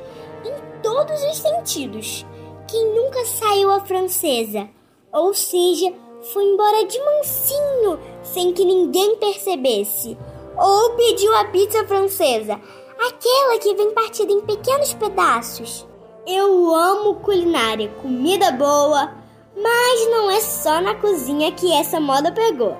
em 0.45 0.81
todos 0.81 1.21
os 1.21 1.37
sentidos. 1.37 2.25
Quem 2.65 2.95
nunca 2.95 3.25
saiu 3.25 3.71
a 3.71 3.81
francesa, 3.81 4.69
ou 5.11 5.33
seja, 5.33 5.91
foi 6.31 6.45
embora 6.45 6.85
de 6.85 6.97
mansinho, 6.97 7.99
sem 8.23 8.53
que 8.53 8.63
ninguém 8.63 9.17
percebesse 9.17 10.17
ou 10.57 10.91
pediu 10.91 11.35
a 11.35 11.45
pizza 11.45 11.85
francesa, 11.85 12.59
aquela 12.99 13.59
que 13.59 13.75
vem 13.75 13.91
partida 13.93 14.31
em 14.31 14.41
pequenos 14.41 14.93
pedaços. 14.93 15.87
Eu 16.25 16.73
amo 16.73 17.15
culinária, 17.15 17.89
comida 18.01 18.51
boa, 18.51 19.13
mas 19.55 20.09
não 20.09 20.29
é 20.29 20.41
só 20.41 20.81
na 20.81 20.95
cozinha 20.95 21.51
que 21.51 21.71
essa 21.71 21.99
moda 21.99 22.31
pegou. 22.31 22.77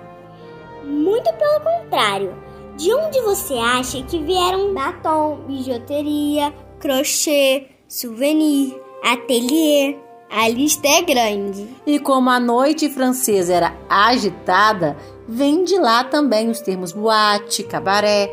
Muito 0.83 1.31
pelo 1.33 1.61
contrário. 1.61 2.35
De 2.75 2.93
onde 2.93 3.19
você 3.21 3.55
acha 3.55 4.03
que 4.03 4.19
vieram 4.19 4.73
batom, 4.73 5.37
bijuteria, 5.47 6.53
crochê, 6.79 7.69
souvenir, 7.87 8.79
ateliê? 9.03 9.97
A 10.29 10.47
lista 10.49 10.87
é 10.87 11.01
grande. 11.01 11.67
E 11.85 11.99
como 11.99 12.29
a 12.29 12.39
noite 12.39 12.89
francesa 12.89 13.53
era 13.53 13.73
agitada, 13.89 14.97
vem 15.27 15.63
de 15.63 15.77
lá 15.77 16.03
também 16.03 16.49
os 16.49 16.61
termos 16.61 16.91
boate, 16.91 17.63
cabaré, 17.63 18.29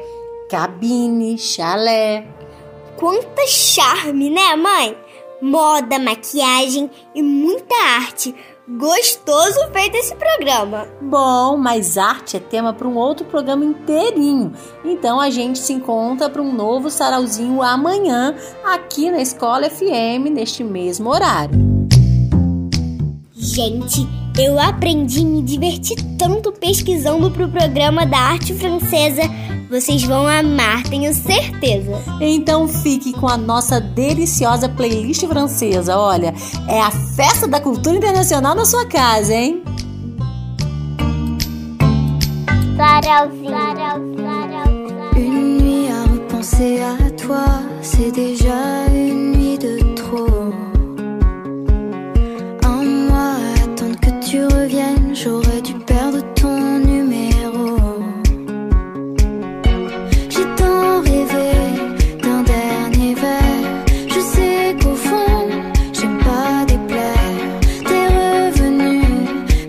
cabine, 0.49 1.37
chalé. 1.37 2.27
Quanta 2.97 3.47
charme, 3.47 4.31
né, 4.31 4.55
mãe? 4.55 4.97
Moda, 5.43 5.99
maquiagem 5.99 6.91
e 7.15 7.23
muita 7.23 7.75
arte. 7.75 8.35
Gostoso 8.67 9.61
feito 9.75 9.95
esse 9.97 10.15
programa. 10.15 10.89
Bom, 11.03 11.59
mas 11.59 11.99
arte 11.99 12.39
é 12.39 12.41
tema 12.41 12.73
para 12.73 12.89
um 12.89 12.97
outro 12.97 13.27
programa 13.27 13.63
inteirinho. 13.63 14.55
Então 14.83 15.21
a 15.21 15.29
gente 15.29 15.59
se 15.59 15.75
encontra 15.75 16.31
para 16.31 16.41
um 16.41 16.51
novo 16.51 16.89
sarauzinho 16.89 17.63
amanhã 17.63 18.35
aqui 18.65 19.11
na 19.11 19.21
Escola 19.21 19.69
FM 19.69 20.31
neste 20.31 20.65
mesmo 20.65 21.11
horário. 21.11 21.61
Gente, 23.35 24.09
eu 24.39 24.59
aprendi 24.59 25.21
e 25.21 25.25
me 25.25 25.43
diverti 25.43 25.95
tanto 26.19 26.51
pesquisando 26.53 27.31
pro 27.31 27.49
programa 27.49 28.05
da 28.05 28.19
arte 28.19 28.53
francesa. 28.55 29.23
Vocês 29.71 30.03
vão 30.03 30.27
amar, 30.27 30.83
tenho 30.85 31.13
certeza. 31.15 32.03
Então 32.21 32.69
fique 32.69 33.13
com 33.13 33.29
a 33.29 33.37
nossa 33.37 33.81
deliciosa 33.81 34.69
playlist 34.69 35.27
francesa. 35.27 35.97
Olha, 35.97 36.35
é 36.69 36.81
a 36.81 36.91
festa 36.91 37.47
da 37.47 37.61
cultura 37.61 37.97
internacional 37.97 38.55
na 38.55 38.65
sua 38.65 38.87
casa, 38.87 39.35
hein? 39.35 39.63
Une 45.17 45.59
nuit 45.59 45.89
à 45.89 46.03
repenser 46.13 46.81
à 46.83 47.11
toi, 47.11 47.63
c'est 47.83 48.11
déjà 48.11 48.87
une 48.93 49.24
tu 54.35 54.45
reviennes, 54.47 55.15
j'aurais 55.15 55.63
dû 55.63 55.75
perdre 55.75 56.21
ton 56.35 56.79
numéro. 56.81 57.79
J'ai 60.29 60.49
tant 60.57 61.01
rêvé 61.03 61.51
d'un 62.21 62.43
dernier 62.43 63.15
verre. 63.15 63.71
Je 64.09 64.21
sais 64.35 64.77
qu'au 64.83 64.97
fond, 64.97 65.49
j'aime 65.93 66.19
pas 66.19 66.65
déplaire. 66.67 67.43
T'es 67.89 68.07
revenu, 68.19 69.03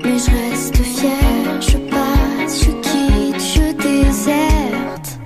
mais 0.03 0.17
je 0.23 0.31
reste 0.39 0.77
fière. 0.77 1.61
Je 1.61 1.77
passe, 1.93 2.55
je 2.65 2.71
quitte, 2.85 3.41
je 3.53 3.65
déserte. 3.87 5.19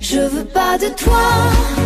Je 0.00 0.20
veux 0.20 0.46
pas 0.46 0.78
de 0.78 0.88
toi. 0.96 1.77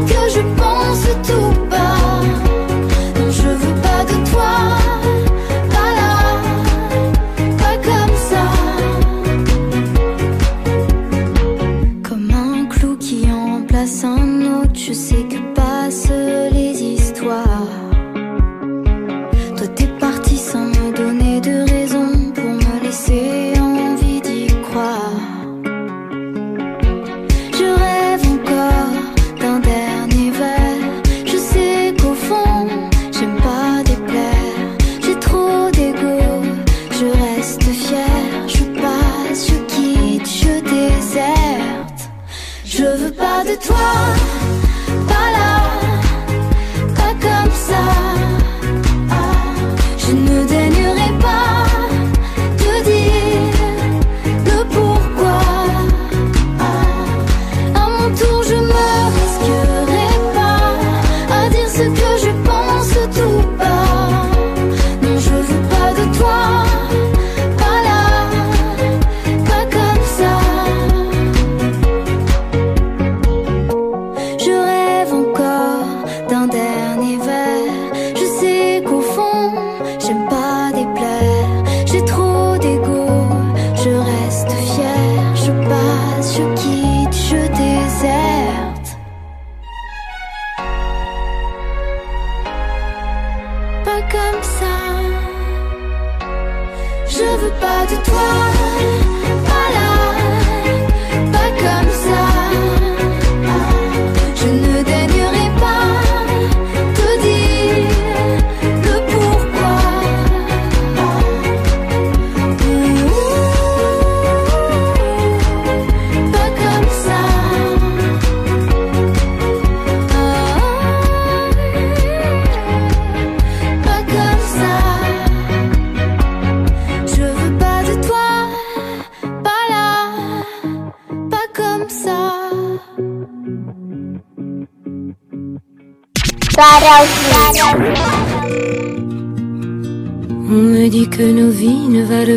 Pas 0.00 0.23
à 0.23 0.23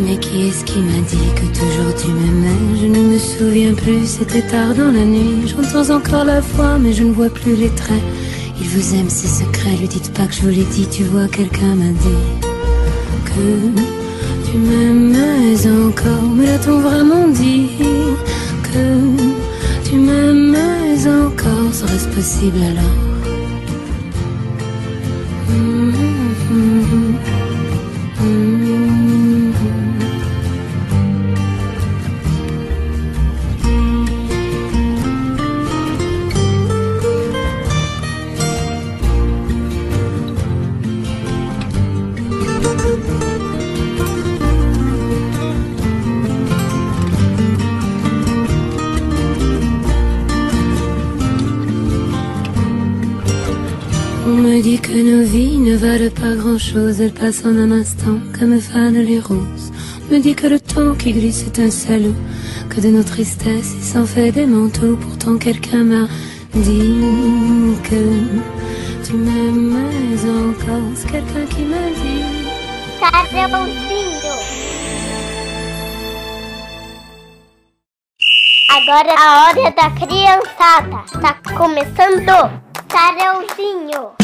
Mais 0.00 0.16
qui 0.18 0.48
est-ce 0.48 0.64
qui 0.64 0.80
m'a 0.80 1.00
dit 1.08 1.28
que 1.36 1.46
toujours 1.58 1.94
tu 1.94 2.08
m'aimais? 2.08 2.78
Je 2.80 2.86
ne 2.86 3.12
me 3.12 3.18
souviens 3.18 3.74
plus, 3.74 4.06
c'était 4.06 4.42
tard 4.42 4.74
dans 4.74 4.90
la 4.90 5.04
nuit. 5.04 5.46
J'entends 5.46 5.94
encore 5.94 6.24
la 6.24 6.40
voix, 6.40 6.78
mais 6.78 6.92
je 6.92 7.04
ne 7.04 7.12
vois 7.12 7.30
plus 7.30 7.54
les 7.54 7.70
traits. 7.70 8.02
Il 8.60 8.66
vous 8.68 8.94
aime, 8.94 9.08
c'est 9.08 9.28
secret, 9.44 9.76
lui 9.78 9.88
dites 9.88 10.12
pas 10.12 10.26
que 10.26 10.34
je 10.34 10.42
vous 10.42 10.48
l'ai 10.48 10.64
dit. 10.64 10.88
Tu 10.90 11.04
vois, 11.04 11.28
quelqu'un 11.28 11.74
m'a 11.76 11.92
dit 11.92 12.22
que 13.24 14.50
tu 14.50 14.58
m'aimais 14.58 15.66
encore. 15.86 16.28
Mais 16.36 16.46
l'a-t-on 16.46 16.80
vraiment 16.80 17.28
dit 17.28 17.68
que 18.64 19.88
tu 19.88 19.96
m'aimais 19.96 21.06
encore? 21.06 21.72
Serait-ce 21.72 22.08
possible 22.08 22.58
alors? 22.58 23.13
Elles 56.56 57.12
passent 57.12 57.44
en 57.44 57.56
un 57.56 57.72
instant 57.72 58.20
comme 58.38 58.60
fanent 58.60 59.02
les 59.02 59.18
roses. 59.18 59.72
Me 60.10 60.20
dit 60.20 60.34
que 60.34 60.46
le 60.46 60.60
temps 60.60 60.94
qui 60.94 61.12
glisse 61.12 61.44
est 61.46 61.58
un 61.58 61.70
salaud, 61.70 62.14
que 62.68 62.80
de 62.80 62.88
nos 62.88 63.02
tristesses 63.02 63.72
il 63.76 63.82
s'en 63.82 64.06
fait 64.06 64.30
des 64.30 64.46
manteaux. 64.46 64.96
Pourtant 64.96 65.36
quelqu'un 65.36 65.82
m'a 65.82 66.06
dit 66.54 66.94
que 67.82 68.02
tu 69.04 69.14
m'aimais 69.14 70.20
encore. 70.48 70.90
C'est 70.94 71.10
quelqu'un 71.10 71.46
qui 71.50 71.62
m'a 71.62 71.90
dit 72.02 72.22
Carolzinho. 73.00 74.34
Agora 78.76 79.14
a 79.18 79.28
hora 79.40 79.70
da 79.72 79.90
criançada. 79.90 81.04
Tá 81.20 81.36
começando 81.56 82.50
Sarãozinho. 82.92 84.14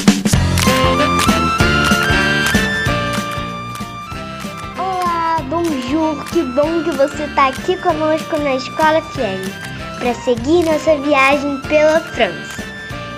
Que 6.27 6.43
bom 6.43 6.83
que 6.83 6.91
você 6.93 7.25
está 7.25 7.49
aqui 7.49 7.77
conosco 7.79 8.39
na 8.39 8.55
Escola 8.57 9.01
FM 9.01 9.99
para 9.99 10.15
seguir 10.15 10.65
nossa 10.65 10.97
viagem 10.99 11.59
pela 11.69 12.01
França. 12.01 12.63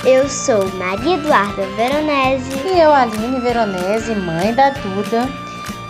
Eu 0.05 0.29
sou 0.29 0.69
Maria 0.75 1.15
Eduarda 1.15 1.63
Veronese. 1.77 2.51
E 2.65 2.81
eu, 2.81 2.93
Aline 2.93 3.41
Veronese, 3.41 4.15
mãe 4.15 4.55
da 4.55 4.71
Duda. 4.71 5.29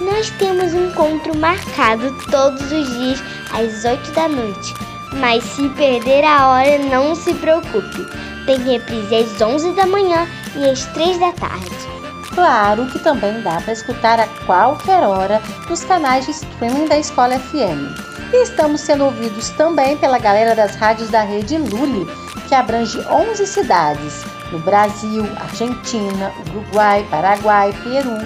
Nós 0.00 0.30
temos 0.38 0.74
um 0.74 0.88
encontro 0.88 1.36
marcado 1.38 2.14
todos 2.30 2.60
os 2.70 2.90
dias 2.90 3.22
às 3.52 3.84
8 3.84 4.10
da 4.12 4.28
noite. 4.28 4.74
Mas 5.14 5.44
se 5.44 5.68
perder 5.70 6.24
a 6.24 6.48
hora, 6.48 6.78
não 6.78 7.14
se 7.14 7.32
preocupe. 7.34 8.06
Tem 8.46 8.58
reprise 8.58 9.14
às 9.14 9.40
11 9.40 9.72
da 9.72 9.86
manhã 9.86 10.26
e 10.56 10.68
às 10.68 10.84
3 10.86 11.18
da 11.18 11.32
tarde. 11.32 12.01
Claro 12.34 12.86
que 12.86 12.98
também 12.98 13.42
dá 13.42 13.60
para 13.60 13.72
escutar 13.72 14.18
a 14.18 14.26
qualquer 14.46 15.02
hora 15.02 15.40
nos 15.68 15.84
canais 15.84 16.24
de 16.24 16.30
streaming 16.30 16.86
da 16.86 16.98
Escola 16.98 17.38
FM. 17.38 17.94
E 18.32 18.42
estamos 18.42 18.80
sendo 18.80 19.04
ouvidos 19.04 19.50
também 19.50 19.96
pela 19.98 20.18
galera 20.18 20.54
das 20.54 20.74
rádios 20.74 21.10
da 21.10 21.22
rede 21.22 21.58
Lully, 21.58 22.06
que 22.48 22.54
abrange 22.54 22.98
11 23.00 23.46
cidades 23.46 24.24
no 24.50 24.58
Brasil, 24.60 25.24
Argentina, 25.36 26.32
Uruguai, 26.48 27.06
Paraguai, 27.10 27.74
Peru, 27.82 28.16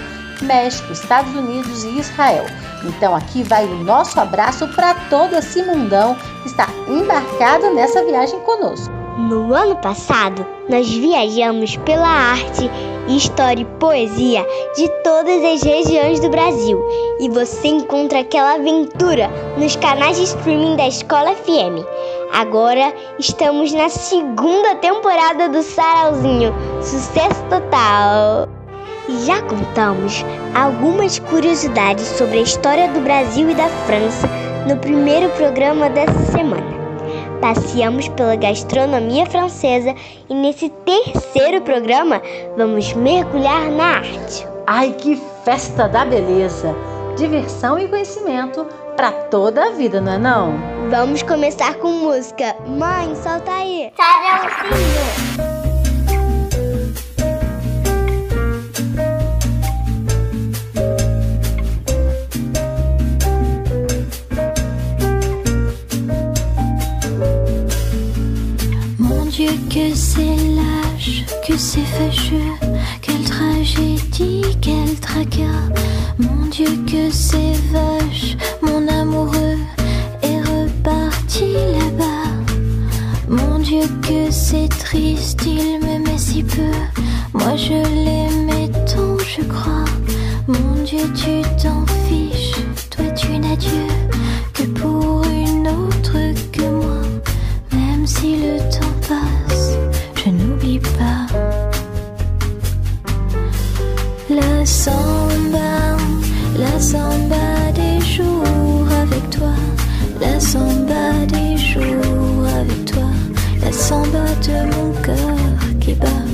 México, 0.41 0.93
Estados 0.93 1.33
Unidos 1.35 1.83
e 1.83 1.99
Israel. 1.99 2.45
Então 2.85 3.13
aqui 3.13 3.43
vai 3.43 3.65
o 3.65 3.83
nosso 3.83 4.19
abraço 4.19 4.67
para 4.69 4.93
todo 5.09 5.35
esse 5.35 5.61
mundão 5.63 6.15
que 6.43 6.47
está 6.47 6.67
embarcado 6.87 7.73
nessa 7.73 8.05
viagem 8.05 8.39
conosco. 8.41 9.06
No 9.17 9.51
ano 9.51 9.75
passado, 9.77 10.45
nós 10.69 10.87
viajamos 10.87 11.75
pela 11.77 12.07
arte, 12.07 12.69
história 13.07 13.63
e 13.63 13.79
poesia 13.79 14.45
de 14.75 14.87
todas 15.03 15.43
as 15.43 15.63
regiões 15.63 16.19
do 16.19 16.29
Brasil 16.29 16.79
e 17.19 17.27
você 17.27 17.67
encontra 17.67 18.19
aquela 18.19 18.53
aventura 18.53 19.27
nos 19.57 19.75
canais 19.75 20.17
de 20.17 20.23
streaming 20.23 20.75
da 20.75 20.87
Escola 20.87 21.33
FM. 21.33 21.83
Agora 22.31 22.93
estamos 23.17 23.73
na 23.73 23.89
segunda 23.89 24.75
temporada 24.75 25.49
do 25.49 25.63
Sarauzinho, 25.63 26.53
sucesso 26.83 27.43
total! 27.49 28.47
Já 29.25 29.41
contamos 29.41 30.23
algumas 30.53 31.17
curiosidades 31.17 32.05
sobre 32.05 32.37
a 32.37 32.41
história 32.43 32.87
do 32.89 32.99
Brasil 32.99 33.49
e 33.49 33.55
da 33.55 33.67
França 33.87 34.29
no 34.67 34.77
primeiro 34.77 35.27
programa 35.31 35.89
dessa 35.89 36.19
semana. 36.31 36.76
Passeamos 37.41 38.07
pela 38.09 38.35
gastronomia 38.35 39.25
francesa 39.25 39.93
e 40.29 40.33
nesse 40.33 40.69
terceiro 40.69 41.61
programa 41.61 42.21
vamos 42.57 42.93
mergulhar 42.93 43.69
na 43.71 43.97
arte. 43.97 44.47
Ai, 44.65 44.91
que 44.97 45.21
festa 45.45 45.87
da 45.87 46.03
beleza! 46.03 46.75
Diversão 47.15 47.79
e 47.79 47.87
conhecimento 47.87 48.65
para 48.95 49.11
toda 49.11 49.65
a 49.65 49.69
vida, 49.71 50.01
não 50.01 50.13
é 50.13 50.17
não? 50.17 50.53
Vamos 50.89 51.23
começar 51.23 51.75
com 51.75 51.89
música. 51.89 52.55
Mãe, 52.65 53.15
solta 53.15 53.51
aí. 53.51 53.91
Sarãozinho. 53.95 55.56
Que 69.47 69.93
c'est 69.95 70.35
lâche, 70.55 71.23
que 71.47 71.55
c'est 71.55 71.79
fâcheux, 71.79 72.51
quelle 73.01 73.23
tragédie, 73.23 74.57
quel 74.59 74.95
tracas. 74.99 75.69
Mon 76.17 76.47
Dieu, 76.47 76.67
que 76.85 77.09
c'est 77.11 77.53
vache, 77.71 78.35
mon 78.61 78.87
amoureux 78.87 79.57
est 80.21 80.41
reparti 80.41 81.53
là-bas. 81.53 82.31
Mon 83.29 83.59
Dieu, 83.59 83.83
que 84.01 84.31
c'est 84.31 84.67
triste, 84.67 85.41
il 85.45 85.79
me 85.79 85.99
met 85.99 86.17
si 86.17 86.43
peu. 86.43 86.71
Moi 87.33 87.55
je 87.55 87.73
l'aimais 87.73 88.69
tant, 88.85 89.17
je 89.19 89.43
crois. 89.43 89.85
Mon 90.47 90.83
Dieu, 90.83 91.03
tu 91.15 91.41
t'en 91.61 91.85
fiches, 92.07 92.55
toi 92.89 93.05
tu 93.15 93.37
n'as 93.37 93.55
Dieu 93.55 93.87
que 94.53 94.63
pour 94.63 95.23
une 95.25 95.67
autre 95.67 96.17
que 96.51 96.63
moi. 96.63 97.01
Même 97.71 98.07
si 98.07 98.37
le 98.37 98.57
temps 98.71 98.86
samba, 104.67 105.95
la 106.59 106.79
samba 106.79 107.71
des 107.73 108.01
jours 108.05 108.87
avec 109.01 109.29
toi. 109.29 109.55
La 110.19 110.39
samba 110.39 111.25
des 111.27 111.57
jours 111.57 112.45
avec 112.59 112.85
toi. 112.85 113.09
La 113.63 113.71
samba 113.71 114.25
de 114.47 114.57
mon 114.75 114.91
cœur 115.01 115.37
qui 115.79 115.93
bat. 115.93 116.25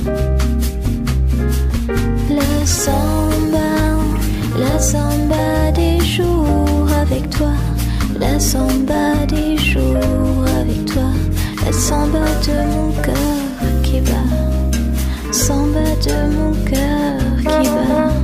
La 2.28 2.66
samba, 2.66 3.70
la 4.58 4.78
samba 4.80 5.70
des 5.72 6.00
jours 6.00 6.88
avec 7.02 7.30
toi. 7.30 7.54
La 8.18 8.40
samba 8.40 9.26
des 9.28 9.56
jours 9.56 10.44
avec 10.60 10.84
toi. 10.86 11.10
La 11.64 11.72
samba 11.72 12.26
de 12.46 12.56
mon 12.74 12.90
cœur 13.00 13.82
qui 13.84 14.00
bat. 14.00 15.32
Samba 15.32 15.86
de 16.04 16.16
mon 16.36 16.52
cœur 16.64 17.62
qui 17.62 17.68
bat. 17.68 18.23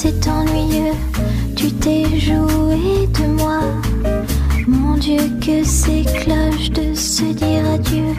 C'est 0.00 0.28
ennuyeux, 0.28 0.94
tu 1.56 1.72
t'es 1.72 2.04
joué 2.20 3.08
de 3.18 3.26
moi. 3.36 3.58
Mon 4.68 4.96
Dieu 4.96 5.18
que 5.44 5.64
c'est 5.64 6.04
cloche 6.20 6.70
de 6.70 6.94
se 6.94 7.24
dire 7.24 7.64
adieu, 7.74 8.14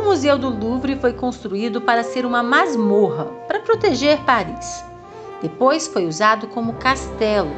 O 0.00 0.02
Museu 0.02 0.38
do 0.38 0.48
Louvre 0.48 0.96
foi 0.96 1.12
construído 1.12 1.78
para 1.78 2.02
ser 2.02 2.24
uma 2.24 2.42
masmorra 2.42 3.26
para 3.46 3.60
proteger 3.60 4.18
Paris. 4.24 4.82
Depois 5.42 5.86
foi 5.86 6.06
usado 6.06 6.46
como 6.46 6.72
castelo, 6.72 7.50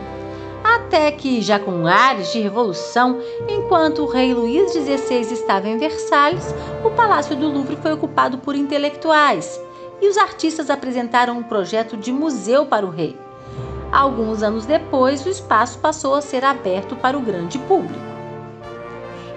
até 0.62 1.12
que, 1.12 1.40
já 1.40 1.60
com 1.60 1.86
ares 1.86 2.32
de 2.32 2.40
revolução, 2.40 3.20
enquanto 3.48 4.02
o 4.02 4.08
rei 4.08 4.34
Luís 4.34 4.72
XVI 4.72 5.20
estava 5.32 5.68
em 5.68 5.78
Versalhes, 5.78 6.52
o 6.84 6.90
Palácio 6.90 7.36
do 7.36 7.48
Louvre 7.48 7.76
foi 7.76 7.92
ocupado 7.92 8.38
por 8.38 8.56
intelectuais 8.56 9.60
e 10.00 10.08
os 10.08 10.18
artistas 10.18 10.68
apresentaram 10.68 11.38
um 11.38 11.44
projeto 11.44 11.96
de 11.96 12.12
museu 12.12 12.66
para 12.66 12.84
o 12.84 12.90
rei. 12.90 13.16
Alguns 13.92 14.42
anos 14.42 14.66
depois, 14.66 15.24
o 15.24 15.28
espaço 15.28 15.78
passou 15.78 16.16
a 16.16 16.20
ser 16.20 16.44
aberto 16.44 16.96
para 16.96 17.16
o 17.16 17.20
grande 17.20 17.56
público. 17.60 18.11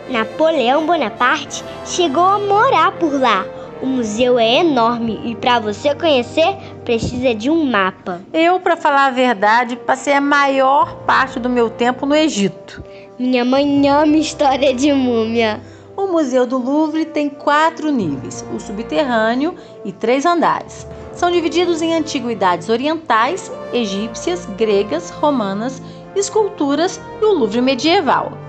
Napoleão 0.09 0.85
Bonaparte 0.85 1.63
chegou 1.83 2.23
a 2.23 2.37
morar 2.37 2.91
por 2.93 3.19
lá. 3.19 3.43
O 3.81 3.85
museu 3.87 4.39
é 4.39 4.59
enorme 4.59 5.19
e 5.25 5.35
para 5.35 5.59
você 5.59 5.93
conhecer 5.95 6.55
precisa 6.83 7.33
de 7.33 7.49
um 7.49 7.65
mapa. 7.65 8.21
Eu, 8.31 8.59
para 8.59 8.77
falar 8.77 9.07
a 9.07 9.11
verdade, 9.11 9.75
passei 9.75 10.13
a 10.13 10.21
maior 10.21 10.95
parte 11.05 11.39
do 11.39 11.49
meu 11.49 11.69
tempo 11.69 12.05
no 12.05 12.15
Egito. 12.15 12.83
Minha 13.17 13.43
mãe 13.43 13.87
ama 13.89 14.15
história 14.17 14.73
de 14.73 14.93
múmia. 14.93 15.59
O 15.97 16.07
Museu 16.07 16.45
do 16.45 16.57
Louvre 16.57 17.05
tem 17.05 17.29
quatro 17.29 17.91
níveis: 17.91 18.45
o 18.53 18.59
subterrâneo 18.59 19.55
e 19.83 19.91
três 19.91 20.25
andares. 20.25 20.87
São 21.13 21.31
divididos 21.31 21.81
em 21.81 21.93
antiguidades 21.93 22.69
orientais, 22.69 23.51
egípcias, 23.73 24.45
gregas, 24.57 25.09
romanas, 25.09 25.81
esculturas 26.15 26.99
e 27.21 27.25
o 27.25 27.33
Louvre 27.33 27.61
medieval. 27.61 28.44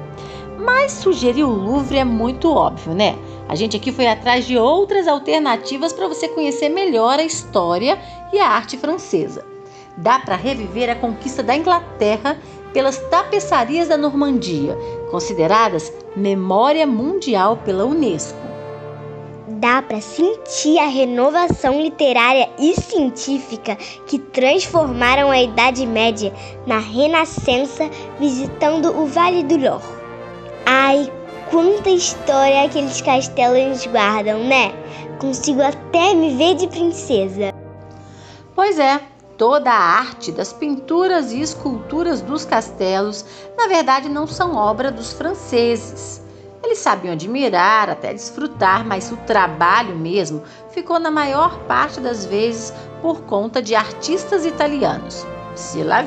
Mas 0.59 0.92
sugerir 0.92 1.44
o 1.44 1.50
Louvre 1.50 1.98
é 1.98 2.04
muito 2.04 2.50
óbvio, 2.50 2.94
né? 2.94 3.16
A 3.48 3.54
gente 3.54 3.76
aqui 3.76 3.92
foi 3.92 4.07
atrás 4.07 4.46
de 4.46 4.57
outras 4.57 5.07
alternativas 5.07 5.92
para 5.92 6.09
você 6.09 6.28
conhecer 6.28 6.68
melhor 6.68 7.18
a 7.18 7.24
história 7.24 7.98
e 8.32 8.38
a 8.38 8.48
arte 8.48 8.76
francesa. 8.76 9.44
Dá 9.96 10.18
para 10.18 10.36
reviver 10.36 10.90
a 10.90 10.94
conquista 10.94 11.42
da 11.42 11.57
Inglaterra 11.57 12.38
pelas 12.72 12.98
tapeçarias 13.09 13.88
da 13.88 13.96
Normandia, 13.96 14.76
consideradas 15.11 15.92
memória 16.14 16.86
mundial 16.86 17.59
pela 17.59 17.84
Unesco. 17.84 18.38
Dá 19.48 19.80
para 19.80 20.00
sentir 20.00 20.78
a 20.78 20.86
renovação 20.86 21.80
literária 21.80 22.50
e 22.59 22.74
científica 22.74 23.76
que 24.07 24.18
transformaram 24.18 25.30
a 25.30 25.40
Idade 25.40 25.86
Média 25.86 26.32
na 26.66 26.78
Renascença 26.78 27.88
visitando 28.18 28.94
o 28.98 29.07
Vale 29.07 29.42
do 29.42 29.57
Loire. 29.57 29.95
Ai, 30.68 31.12
quanta 31.48 31.88
história 31.88 32.64
aqueles 32.64 33.00
castelos 33.00 33.86
guardam, 33.86 34.40
né? 34.40 34.72
Consigo 35.20 35.62
até 35.62 36.12
me 36.12 36.36
ver 36.36 36.56
de 36.56 36.66
princesa. 36.66 37.54
Pois 38.52 38.76
é, 38.76 39.00
toda 39.38 39.70
a 39.70 39.78
arte 39.78 40.32
das 40.32 40.52
pinturas 40.52 41.32
e 41.32 41.40
esculturas 41.40 42.20
dos 42.20 42.44
castelos, 42.44 43.24
na 43.56 43.68
verdade, 43.68 44.08
não 44.08 44.26
são 44.26 44.56
obra 44.56 44.90
dos 44.90 45.12
franceses. 45.12 46.20
Eles 46.64 46.78
sabiam 46.78 47.12
admirar, 47.12 47.88
até 47.88 48.12
desfrutar, 48.12 48.84
mas 48.84 49.12
o 49.12 49.16
trabalho 49.18 49.94
mesmo 49.94 50.42
ficou 50.70 50.98
na 50.98 51.12
maior 51.12 51.60
parte 51.68 52.00
das 52.00 52.26
vezes 52.26 52.74
por 53.00 53.20
conta 53.22 53.62
de 53.62 53.76
artistas 53.76 54.44
italianos. 54.44 55.24
Se 55.54 55.84
lá. 55.84 56.04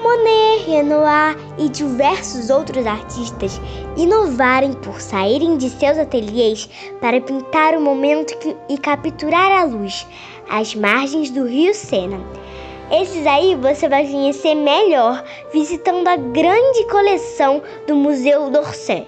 Monet, 0.00 0.64
Renoir 0.64 1.36
e 1.58 1.68
diversos 1.68 2.50
outros 2.50 2.86
artistas 2.86 3.60
inovarem 3.96 4.72
por 4.72 5.00
saírem 5.00 5.56
de 5.56 5.68
seus 5.68 5.98
ateliês 5.98 6.68
para 7.00 7.20
pintar 7.20 7.74
o 7.74 7.80
momento 7.80 8.36
que- 8.38 8.56
e 8.68 8.78
capturar 8.78 9.50
a 9.60 9.64
luz, 9.64 10.06
às 10.48 10.74
margens 10.74 11.30
do 11.30 11.44
rio 11.44 11.74
Sena. 11.74 12.20
Esses 12.92 13.26
aí 13.26 13.56
você 13.56 13.88
vai 13.88 14.06
conhecer 14.06 14.54
melhor 14.54 15.22
visitando 15.52 16.06
a 16.06 16.16
grande 16.16 16.84
coleção 16.84 17.60
do 17.86 17.96
Museu 17.96 18.50
d'Orsay. 18.50 19.06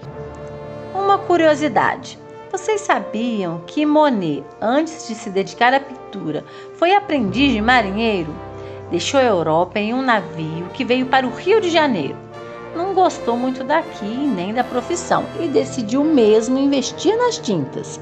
Uma 0.93 1.17
curiosidade: 1.17 2.19
vocês 2.51 2.81
sabiam 2.81 3.61
que 3.65 3.85
Monet, 3.85 4.43
antes 4.61 5.07
de 5.07 5.15
se 5.15 5.29
dedicar 5.29 5.73
à 5.73 5.79
pintura, 5.79 6.43
foi 6.73 6.93
aprendiz 6.93 7.53
de 7.53 7.61
marinheiro? 7.61 8.50
Deixou 8.91 9.21
a 9.21 9.23
Europa 9.23 9.79
em 9.79 9.93
um 9.93 10.01
navio 10.01 10.65
que 10.73 10.83
veio 10.83 11.05
para 11.05 11.25
o 11.25 11.33
Rio 11.33 11.61
de 11.61 11.69
Janeiro. 11.69 12.17
Não 12.75 12.93
gostou 12.93 13.37
muito 13.37 13.63
daqui 13.63 14.05
nem 14.05 14.53
da 14.53 14.65
profissão 14.65 15.25
e 15.39 15.47
decidiu 15.47 16.03
mesmo 16.03 16.59
investir 16.59 17.17
nas 17.17 17.37
tintas. 17.37 17.99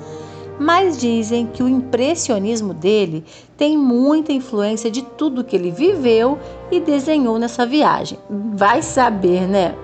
Mas 0.60 1.00
dizem 1.00 1.46
que 1.46 1.62
o 1.62 1.70
impressionismo 1.70 2.74
dele 2.74 3.24
tem 3.56 3.78
muita 3.78 4.34
influência 4.34 4.90
de 4.90 5.04
tudo 5.04 5.44
que 5.44 5.56
ele 5.56 5.70
viveu 5.70 6.40
e 6.72 6.80
desenhou 6.80 7.38
nessa 7.38 7.68
viagem. 7.68 8.18
Vai 8.28 8.82
saber, 8.82 9.48
né? 9.48 9.76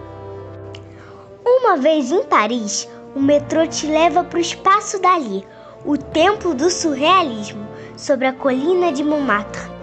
Uma 1.46 1.78
vez 1.78 2.12
em 2.12 2.24
Paris, 2.24 2.90
o 3.16 3.20
metrô 3.20 3.66
te 3.68 3.86
leva 3.86 4.24
para 4.24 4.38
o 4.38 4.42
espaço 4.42 5.00
dali, 5.00 5.46
o 5.86 5.98
templo 5.98 6.56
do 6.56 6.70
surrealismo, 6.70 7.66
sobre 7.96 8.26
a 8.26 8.34
colina 8.34 8.92
de 8.92 9.04
Montmartre. 9.04 9.75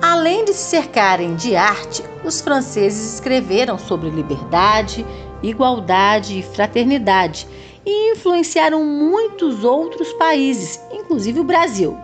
Além 0.00 0.44
de 0.44 0.52
se 0.52 0.70
cercarem 0.70 1.34
de 1.34 1.56
arte, 1.56 2.04
os 2.24 2.40
franceses 2.40 3.14
escreveram 3.14 3.76
sobre 3.76 4.08
liberdade, 4.10 5.04
igualdade 5.42 6.38
e 6.38 6.42
fraternidade 6.42 7.48
e 7.84 8.12
influenciaram 8.12 8.84
muitos 8.84 9.64
outros 9.64 10.12
países, 10.12 10.80
inclusive 10.92 11.40
o 11.40 11.44
Brasil. 11.44 11.98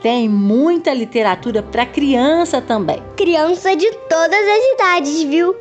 Tem 0.00 0.26
muita 0.26 0.94
literatura 0.94 1.62
para 1.62 1.84
criança 1.84 2.62
também. 2.62 3.02
Criança 3.16 3.76
de 3.76 3.90
todas 4.08 4.40
as 4.48 4.74
idades, 4.74 5.22
viu? 5.24 5.54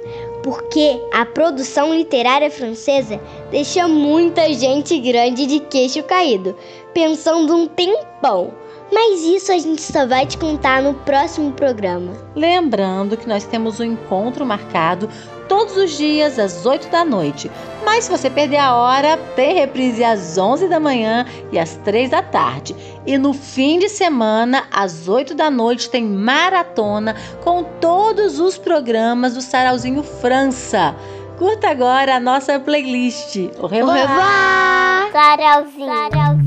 Porque 0.43 1.01
a 1.11 1.25
produção 1.25 1.93
literária 1.93 2.49
francesa 2.49 3.19
deixa 3.51 3.87
muita 3.89 4.53
gente 4.53 4.97
grande 4.99 5.45
de 5.45 5.59
queixo 5.59 6.01
caído, 6.03 6.55
pensando 6.93 7.53
um 7.53 7.67
tempão. 7.67 8.53
Mas 8.91 9.21
isso 9.21 9.51
a 9.51 9.57
gente 9.57 9.81
só 9.81 10.05
vai 10.05 10.25
te 10.25 10.37
contar 10.37 10.81
no 10.81 10.93
próximo 10.93 11.51
programa. 11.51 12.13
Lembrando 12.35 13.17
que 13.17 13.27
nós 13.27 13.43
temos 13.43 13.79
um 13.79 13.83
encontro 13.83 14.45
marcado 14.45 15.09
todos 15.47 15.75
os 15.77 15.97
dias 15.97 16.37
às 16.39 16.65
8 16.65 16.89
da 16.89 17.03
noite. 17.03 17.49
Mas 17.85 18.05
se 18.05 18.11
você 18.11 18.29
perder 18.29 18.57
a 18.57 18.75
hora, 18.75 19.17
tem 19.35 19.55
reprise 19.55 20.03
às 20.03 20.37
11 20.37 20.67
da 20.67 20.79
manhã 20.79 21.25
e 21.51 21.59
às 21.59 21.75
3 21.77 22.09
da 22.09 22.21
tarde. 22.21 22.75
E 23.05 23.17
no 23.17 23.33
fim 23.33 23.79
de 23.79 23.89
semana, 23.89 24.65
às 24.71 25.07
8 25.07 25.33
da 25.33 25.49
noite, 25.49 25.89
tem 25.89 26.03
maratona 26.03 27.15
com 27.43 27.63
todos 27.63 28.39
os 28.39 28.57
programas 28.57 29.33
do 29.33 29.41
Sarauzinho 29.41 30.03
França. 30.03 30.95
Curta 31.37 31.69
agora 31.69 32.15
a 32.15 32.19
nossa 32.19 32.59
playlist. 32.59 33.37
Au 33.59 33.67
revoir! 33.67 35.11
Sarauzinho. 35.11 35.87
Sarauzinho. 35.87 36.46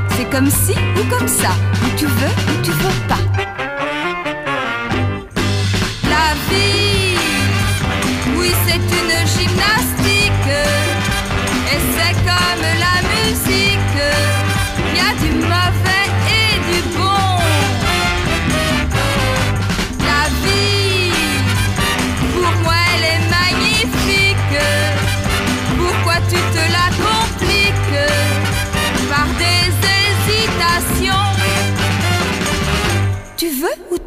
C'est 0.15 0.29
comme 0.29 0.49
si 0.49 0.73
ou 0.73 1.09
comme 1.09 1.27
ça. 1.27 1.49
Ou 1.83 1.97
tu 1.97 2.05
veux 2.05 2.33
ou 2.49 2.61
tu 2.63 2.71
veux 2.71 3.07
pas. 3.07 3.60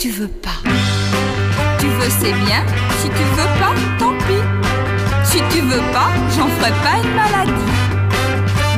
Tu 0.04 0.10
veux 0.10 0.28
pas 0.28 0.60
Tu 1.78 1.86
veux, 1.86 2.10
c'est 2.20 2.34
bien. 2.44 2.62
Si 3.00 3.08
tu 3.08 3.24
veux 3.36 3.52
pas, 3.58 3.72
tant 3.98 4.12
pis. 4.26 4.44
Si 5.24 5.38
tu 5.50 5.62
veux 5.62 5.80
pas, 5.94 6.10
j'en 6.36 6.46
ferai 6.46 6.72
pas 6.84 6.96
une 7.02 7.14
maladie. 7.14 7.72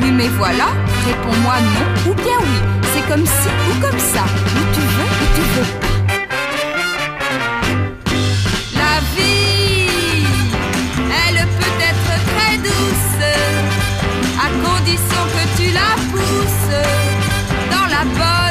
Oui, 0.01 0.11
mais 0.11 0.29
voilà, 0.29 0.67
réponds-moi 1.05 1.55
non 1.75 2.09
ou 2.09 2.13
bien 2.13 2.39
oui. 2.39 2.59
C'est 2.93 3.05
comme 3.09 3.25
si 3.25 3.49
ou 3.69 3.81
comme 3.81 3.99
ça. 3.99 4.23
Ou 4.55 4.63
tu 4.73 4.79
veux 4.95 5.09
ou 5.21 5.27
tu 5.35 5.43
veux 5.53 5.69
pas. 5.81 5.95
La 8.81 8.95
vie, 9.13 10.25
elle 11.25 11.45
peut 11.59 11.77
être 11.91 12.13
très 12.31 12.57
douce, 12.57 13.19
à 14.45 14.47
condition 14.65 15.23
que 15.35 15.61
tu 15.61 15.73
la 15.73 15.91
pousses 16.09 16.71
dans 17.69 17.87
la 17.87 18.05
bonne 18.15 18.46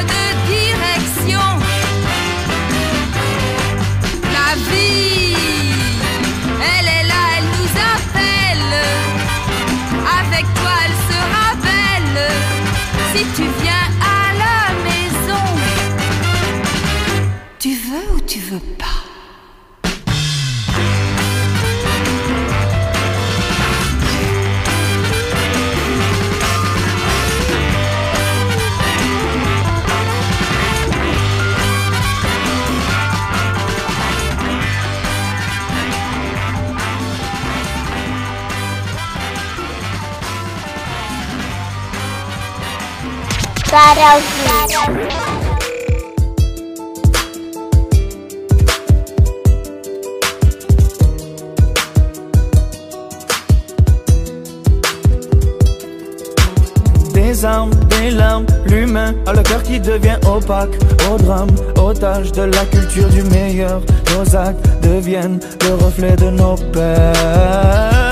Des 57.13 57.45
armes, 57.45 57.71
des 57.89 58.11
larmes, 58.11 58.45
l'humain 58.65 59.15
a 59.25 59.33
le 59.33 59.41
cœur 59.43 59.63
qui 59.63 59.79
devient 59.79 60.17
opaque. 60.25 60.69
Au 61.09 61.17
drame, 61.17 61.47
otage 61.77 62.33
de 62.33 62.41
la 62.41 62.65
culture 62.65 63.07
du 63.07 63.23
meilleur. 63.23 63.81
Nos 64.13 64.35
actes 64.35 64.67
deviennent 64.81 65.39
le 65.61 65.75
reflet 65.75 66.17
de 66.17 66.29
nos 66.29 66.57
Mendiant, 66.57 68.06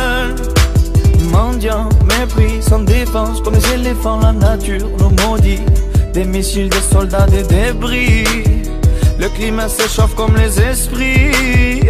sans 2.62 2.80
défense 2.80 3.42
Comme 3.42 3.56
les 3.56 3.74
éléphants, 3.74 4.20
la 4.20 4.32
nature 4.32 4.90
nous 5.00 5.12
maudit 5.26 5.60
Des 6.14 6.24
missiles, 6.26 6.70
des 6.70 6.82
soldats, 6.94 7.26
des 7.28 7.44
débris 7.44 8.24
Le 9.20 9.28
climat 9.30 9.70
s'échauffe 9.70 10.16
comme 10.16 10.36
les 10.36 10.60
esprits. 10.60 11.82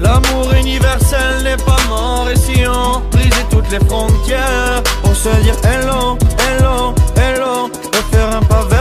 L'amour 0.00 0.52
universel 0.54 1.42
n'est 1.44 1.56
pas 1.56 1.78
mort 1.88 2.28
et 2.32 2.36
si 2.36 2.62
on 2.66 3.00
brisait 3.10 3.46
toutes 3.50 3.70
les 3.70 3.84
frontières 3.86 4.82
Pour 5.02 5.14
se 5.14 5.28
dire 5.42 5.56
hello, 5.64 6.16
hello, 6.46 6.94
hello 7.16 7.70
Et 7.92 8.14
faire 8.14 8.36
un 8.36 8.42
pas 8.42 8.77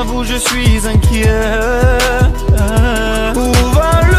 J'avoue 0.00 0.24
je 0.24 0.36
suis 0.36 0.88
inquiet. 0.88 1.28
Où 3.36 3.52
va 3.74 4.09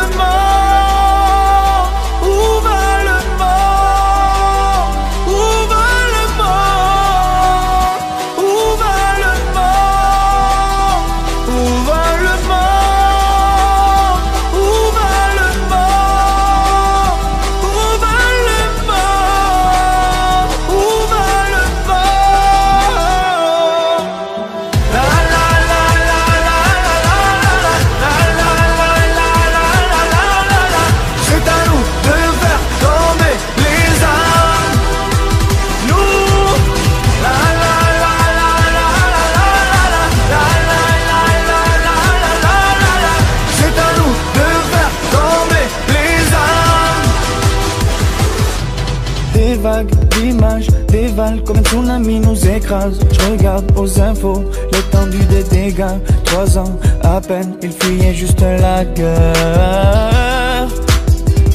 nous 52.19 52.47
écrase. 52.47 52.99
Je 53.11 53.31
regarde 53.31 53.71
aux 53.77 53.99
infos 53.99 54.43
l'étendue 54.71 55.25
des 55.25 55.43
dégâts 55.43 55.97
Trois 56.25 56.57
ans 56.57 56.79
à 57.03 57.19
peine, 57.21 57.55
ils 57.61 57.71
fuyaient 57.71 58.13
juste 58.13 58.41
la 58.41 58.85
guerre. 58.85 60.67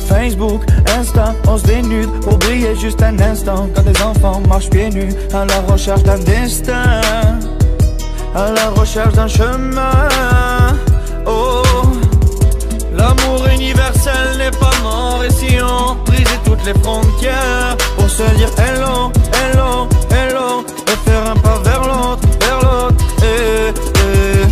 Facebook, 0.07 0.63
Insta, 0.99 1.35
on 1.49 1.57
se 1.57 1.65
dénude. 1.65 2.11
Pour 2.21 2.39
briller 2.39 2.75
juste 2.77 3.03
un 3.03 3.19
instant 3.19 3.69
Quand 3.75 3.83
des 3.83 4.03
enfants 4.03 4.41
marchent 4.49 4.71
pieds 4.71 4.91
nus 4.91 5.13
à 5.33 5.45
la 5.45 5.61
recherche 5.73 6.03
d'un 6.03 6.19
destin. 6.19 7.01
À 8.35 8.53
la 8.53 8.69
recherche 8.71 9.15
d'un 9.15 9.29
chemin. 9.29 10.09
Oh 11.27 11.63
L'amour 12.95 13.47
universel 13.53 14.39
n'est 14.39 14.59
pas 14.59 14.71
mort. 14.83 15.23
Et 15.25 15.31
si 15.31 15.57
on 15.61 15.95
brisait 16.05 16.41
toutes 16.45 16.65
les 16.65 16.75
frontières 16.81 17.77
Pour 17.97 18.09
se 18.09 18.23
dire 18.37 18.51
hello, 18.59 19.11
hello, 19.33 19.89
faire 21.07 21.31
un 21.31 21.37
pas 21.37 21.59
vers 21.65 21.83
l'autre, 21.83 22.29
vers 22.41 22.61
l'autre 22.61 23.05
eh, 23.23 23.73
eh. 24.07 24.47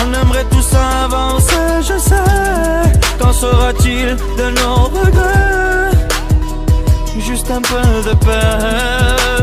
On 0.00 0.06
aimerait 0.20 0.46
tous 0.50 0.68
avancer, 1.04 1.82
je 1.82 1.98
sais. 1.98 2.88
Qu'en 3.18 3.32
sera-t-il 3.32 4.16
de 4.38 4.50
nos 4.58 4.84
regrets? 4.98 5.92
Juste 7.18 7.50
un 7.50 7.62
peu 7.62 7.84
de 8.08 8.14
paix 8.24 9.42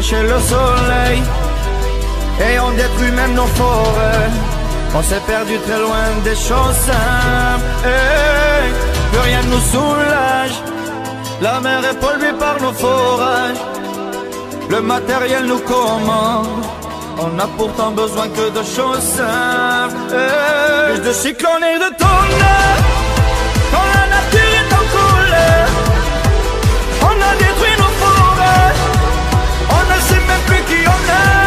caché 0.00 0.22
le 0.22 0.40
soleil 0.40 1.22
et 2.46 2.58
on 2.58 2.70
détruit 2.70 3.12
même 3.12 3.34
nos 3.34 3.50
forêts. 3.60 4.30
On 4.94 5.02
s'est 5.02 5.24
perdu 5.26 5.58
très 5.66 5.78
loin 5.78 6.04
des 6.24 6.38
choses 6.48 6.78
simples. 6.88 7.66
Et 7.84 8.66
plus 9.10 9.20
rien 9.28 9.42
ne 9.42 9.50
nous 9.54 9.66
soulage. 9.74 10.56
La 11.42 11.60
mer 11.60 11.80
est 11.90 11.98
polluée 12.04 12.36
par 12.38 12.56
nos 12.62 12.72
forages. 12.72 13.62
Le 14.70 14.80
matériel 14.80 15.44
nous 15.44 15.62
commande. 15.74 16.64
On 17.18 17.38
a 17.38 17.46
pourtant 17.58 17.90
besoin 17.90 18.28
que 18.28 18.46
de 18.58 18.64
choses 18.76 19.06
simples. 19.18 20.00
Et 20.22 20.92
plus 20.92 21.02
de 21.08 21.12
cyclones 21.12 21.66
et 21.74 21.78
de 21.78 21.90
tonnerres. 22.02 22.99
the 30.70 30.86
owner. 30.86 31.39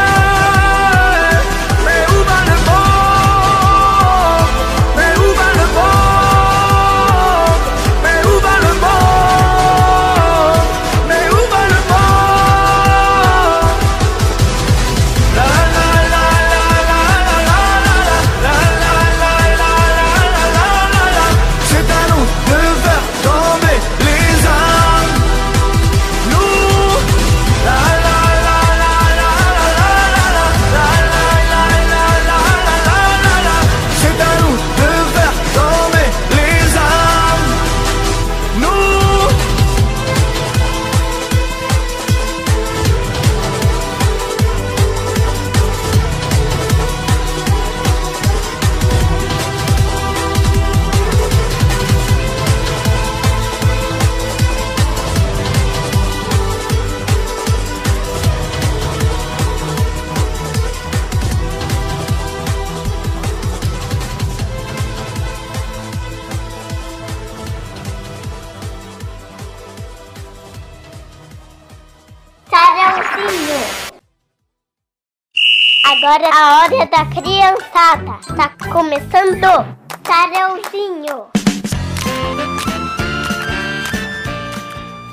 Agora 76.64 76.76
a 76.76 76.80
hora 76.80 76.86
da 76.86 77.06
criançada. 77.08 78.36
Tá 78.38 78.72
começando. 78.72 79.66
Sarãozinho. 80.08 81.26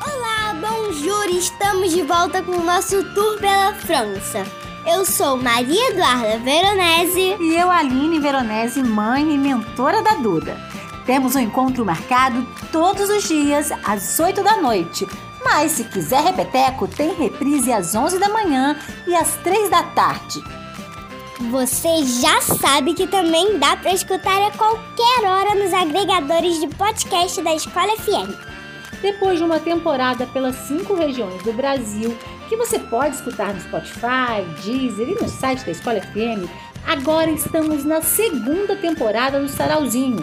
Olá, 0.01 0.55
bonjour! 0.61 1.27
Estamos 1.31 1.91
de 1.93 2.03
volta 2.03 2.41
com 2.41 2.53
o 2.53 2.65
nosso 2.65 3.03
tour 3.15 3.41
pela 3.41 3.75
França. 3.75 4.45
Eu 4.87 5.05
sou 5.05 5.37
Maria 5.37 5.91
Eduarda 5.91 6.39
Veronese. 6.39 7.37
E 7.41 7.57
eu, 7.57 7.69
Aline 7.69 8.21
Veronese, 8.21 8.81
mãe 8.85 9.35
e 9.35 9.37
mentora 9.37 10.03
da 10.03 10.15
Duda. 10.15 10.57
Temos 11.05 11.35
um 11.35 11.41
encontro 11.41 11.85
marcado 11.85 12.47
todos 12.71 13.11
os 13.11 13.27
dias 13.27 13.73
às 13.85 14.21
8 14.21 14.41
da 14.45 14.59
noite. 14.59 15.05
Mas 15.43 15.73
se 15.73 15.85
quiser 15.85 16.23
repeteco, 16.23 16.87
tem 16.87 17.13
reprise 17.13 17.73
às 17.73 17.97
11 17.97 18.21
da 18.21 18.29
manhã 18.29 18.79
e 19.05 19.17
às 19.17 19.35
3 19.37 19.69
da 19.69 19.83
tarde. 19.83 20.60
Você 21.49 22.05
já 22.05 22.39
sabe 22.43 22.93
que 22.93 23.07
também 23.07 23.59
dá 23.59 23.75
para 23.75 23.95
escutar 23.95 24.43
a 24.43 24.51
qualquer 24.51 25.25
hora 25.25 25.55
nos 25.55 25.73
agregadores 25.73 26.61
de 26.61 26.69
podcast 26.69 27.41
da 27.41 27.55
Escola 27.55 27.97
FM. 27.97 28.37
Depois 29.01 29.39
de 29.39 29.45
uma 29.45 29.59
temporada 29.59 30.27
pelas 30.27 30.55
cinco 30.69 30.93
regiões 30.93 31.43
do 31.43 31.55
Brasil, 31.55 32.15
que 32.47 32.57
você 32.57 32.79
pode 32.79 33.17
escutar 33.17 33.55
no 33.55 33.61
Spotify, 33.63 34.45
Deezer 34.63 35.09
e 35.09 35.15
no 35.15 35.27
site 35.31 35.65
da 35.65 35.73
Escola 35.73 36.03
FM, 36.03 36.47
agora 36.87 37.31
estamos 37.31 37.87
na 37.87 38.03
segunda 38.03 38.77
temporada 38.77 39.41
do 39.41 39.49
Sarauzinho, 39.49 40.23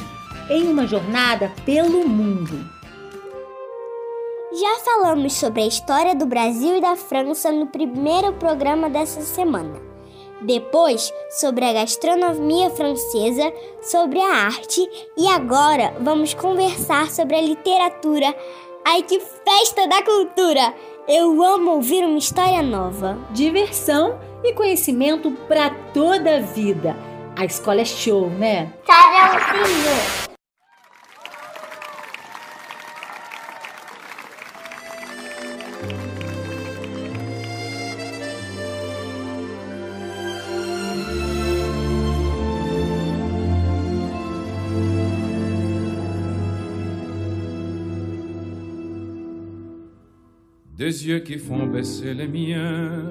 em 0.51 0.70
uma 0.70 0.86
jornada 0.86 1.51
pelo 1.65 2.07
mundo. 2.07 2.70
Já 4.53 4.80
falamos 4.86 5.34
sobre 5.34 5.63
a 5.63 5.68
história 5.68 6.13
do 6.13 6.28
Brasil 6.28 6.78
e 6.78 6.82
da 6.82 6.95
França 6.95 7.51
no 7.51 7.65
primeiro 7.65 8.34
programa 8.34 8.88
dessa 8.88 9.22
semana. 9.22 9.87
Depois, 10.42 11.12
sobre 11.30 11.66
a 11.66 11.74
gastronomia 11.74 12.70
francesa, 12.70 13.52
sobre 13.82 14.20
a 14.20 14.46
arte 14.46 14.88
e 15.18 15.28
agora 15.28 15.94
vamos 16.00 16.34
conversar 16.34 17.10
sobre 17.10 17.36
a 17.36 17.42
literatura. 17.42 18.36
Ai, 18.86 19.04
que 19.04 19.20
festa 19.20 19.88
da 19.88 20.02
cultura! 20.04 20.74
Eu 21.08 21.42
amo 21.42 21.72
ouvir 21.72 22.04
uma 22.04 22.18
história 22.18 22.62
nova. 22.62 23.18
Diversão 23.32 24.20
e 24.44 24.54
conhecimento 24.54 25.32
para 25.48 25.70
toda 25.94 26.38
a 26.38 26.42
vida. 26.42 26.96
A 27.36 27.46
escola 27.46 27.82
é 27.82 27.86
show, 27.86 28.30
né? 28.30 28.74
Sarãozinho. 28.86 30.37
Des 50.78 51.07
yeux 51.07 51.21
qui 51.21 51.39
font 51.39 51.65
baisser 51.65 52.13
les 52.13 52.28
miens, 52.28 53.01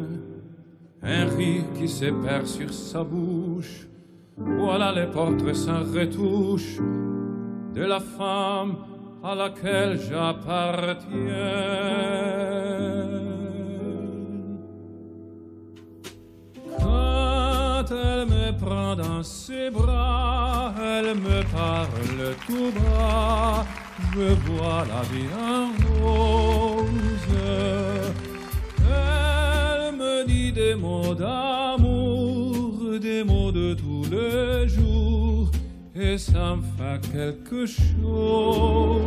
un 1.02 1.24
rire 1.36 1.64
qui 1.76 1.88
se 1.88 2.04
perd 2.04 2.46
sur 2.46 2.72
sa 2.72 3.02
bouche. 3.02 3.88
Voilà 4.36 4.92
les 4.92 5.10
portraits 5.10 5.56
sans 5.56 5.82
retouche 5.82 6.78
de 7.74 7.82
la 7.82 7.98
femme 7.98 8.76
à 9.20 9.34
laquelle 9.34 9.98
j'appartiens. 9.98 11.00
Quand 16.78 17.84
elle 17.90 18.26
me 18.28 18.56
prend 18.56 18.94
dans 18.94 19.24
ses 19.24 19.70
bras, 19.70 20.72
elle 20.80 21.16
me 21.16 21.42
parle 21.52 22.36
tout 22.46 22.70
bas, 22.78 23.66
je 24.14 24.34
vois 24.46 24.84
la 24.86 25.02
vie 25.10 25.26
en 25.34 25.72
rose. 26.04 26.75
Elle 28.88 29.94
me 29.96 30.26
dit 30.26 30.52
des 30.52 30.74
mots 30.74 31.14
d'amour, 31.14 32.98
des 33.00 33.22
mots 33.24 33.52
de 33.52 33.74
tous 33.74 34.04
les 34.10 34.68
jours, 34.68 35.50
et 35.94 36.18
ça 36.18 36.56
me 36.56 36.62
fait 36.76 37.00
quelque 37.12 37.66
chose. 37.66 39.02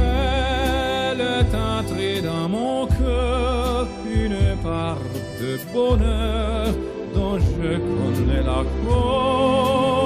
Elle 0.00 1.20
est 1.20 1.54
entrée 1.54 2.20
dans 2.22 2.48
mon 2.48 2.86
cœur, 2.86 3.86
une 4.06 4.56
part 4.62 4.98
de 5.40 5.58
bonheur 5.72 6.68
dont 7.14 7.38
je 7.38 7.78
connais 7.78 8.42
la 8.42 8.64
cause. 8.84 9.97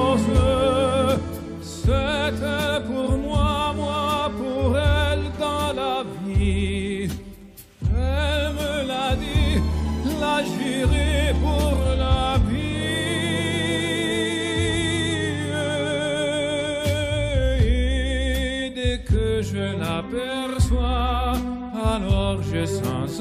sans 22.81 23.21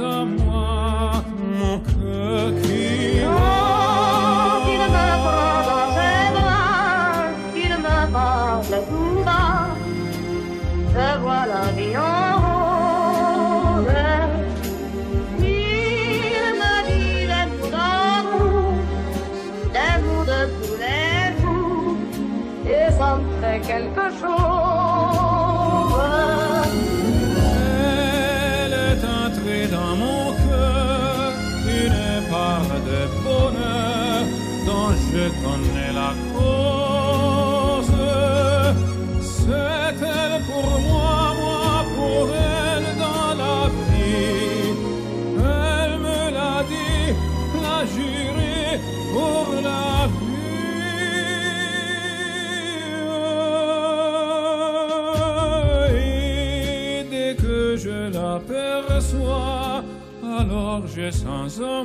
alors 60.72 60.88
je 60.88 61.12
sens 61.12 61.60
en 61.60 61.84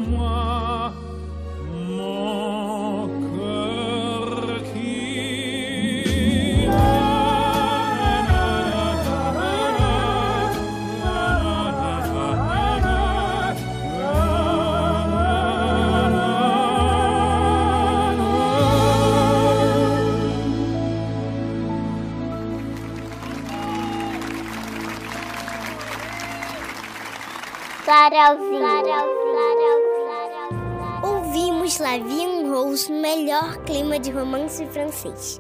Ouvimos 31.03 31.79
La 31.79 31.99
Vie 31.99 32.23
en 32.23 32.51
Rose 32.51 32.91
no 32.91 33.03
melhor 33.03 33.59
clima 33.65 33.99
de 33.99 34.11
romance 34.11 34.65
francês. 34.69 35.39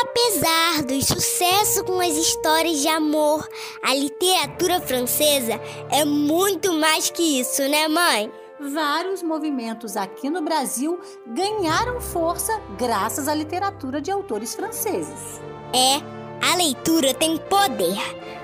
Apesar 0.00 0.84
do 0.84 1.04
sucesso 1.04 1.84
com 1.84 2.00
as 2.00 2.16
histórias 2.16 2.80
de 2.80 2.88
amor, 2.88 3.46
a 3.82 3.94
literatura 3.94 4.80
francesa 4.80 5.60
é 5.90 6.02
muito 6.02 6.72
mais 6.72 7.10
que 7.10 7.40
isso, 7.40 7.60
né, 7.68 7.86
mãe? 7.88 8.32
Vários 8.58 9.22
movimentos 9.22 9.94
aqui 9.94 10.30
no 10.30 10.40
Brasil 10.40 10.98
ganharam 11.26 12.00
força 12.00 12.58
graças 12.78 13.28
à 13.28 13.34
literatura 13.34 14.00
de 14.00 14.10
autores 14.10 14.54
franceses. 14.54 15.42
É, 15.74 16.21
a 16.42 16.56
leitura 16.56 17.14
tem 17.14 17.36
poder. 17.36 17.96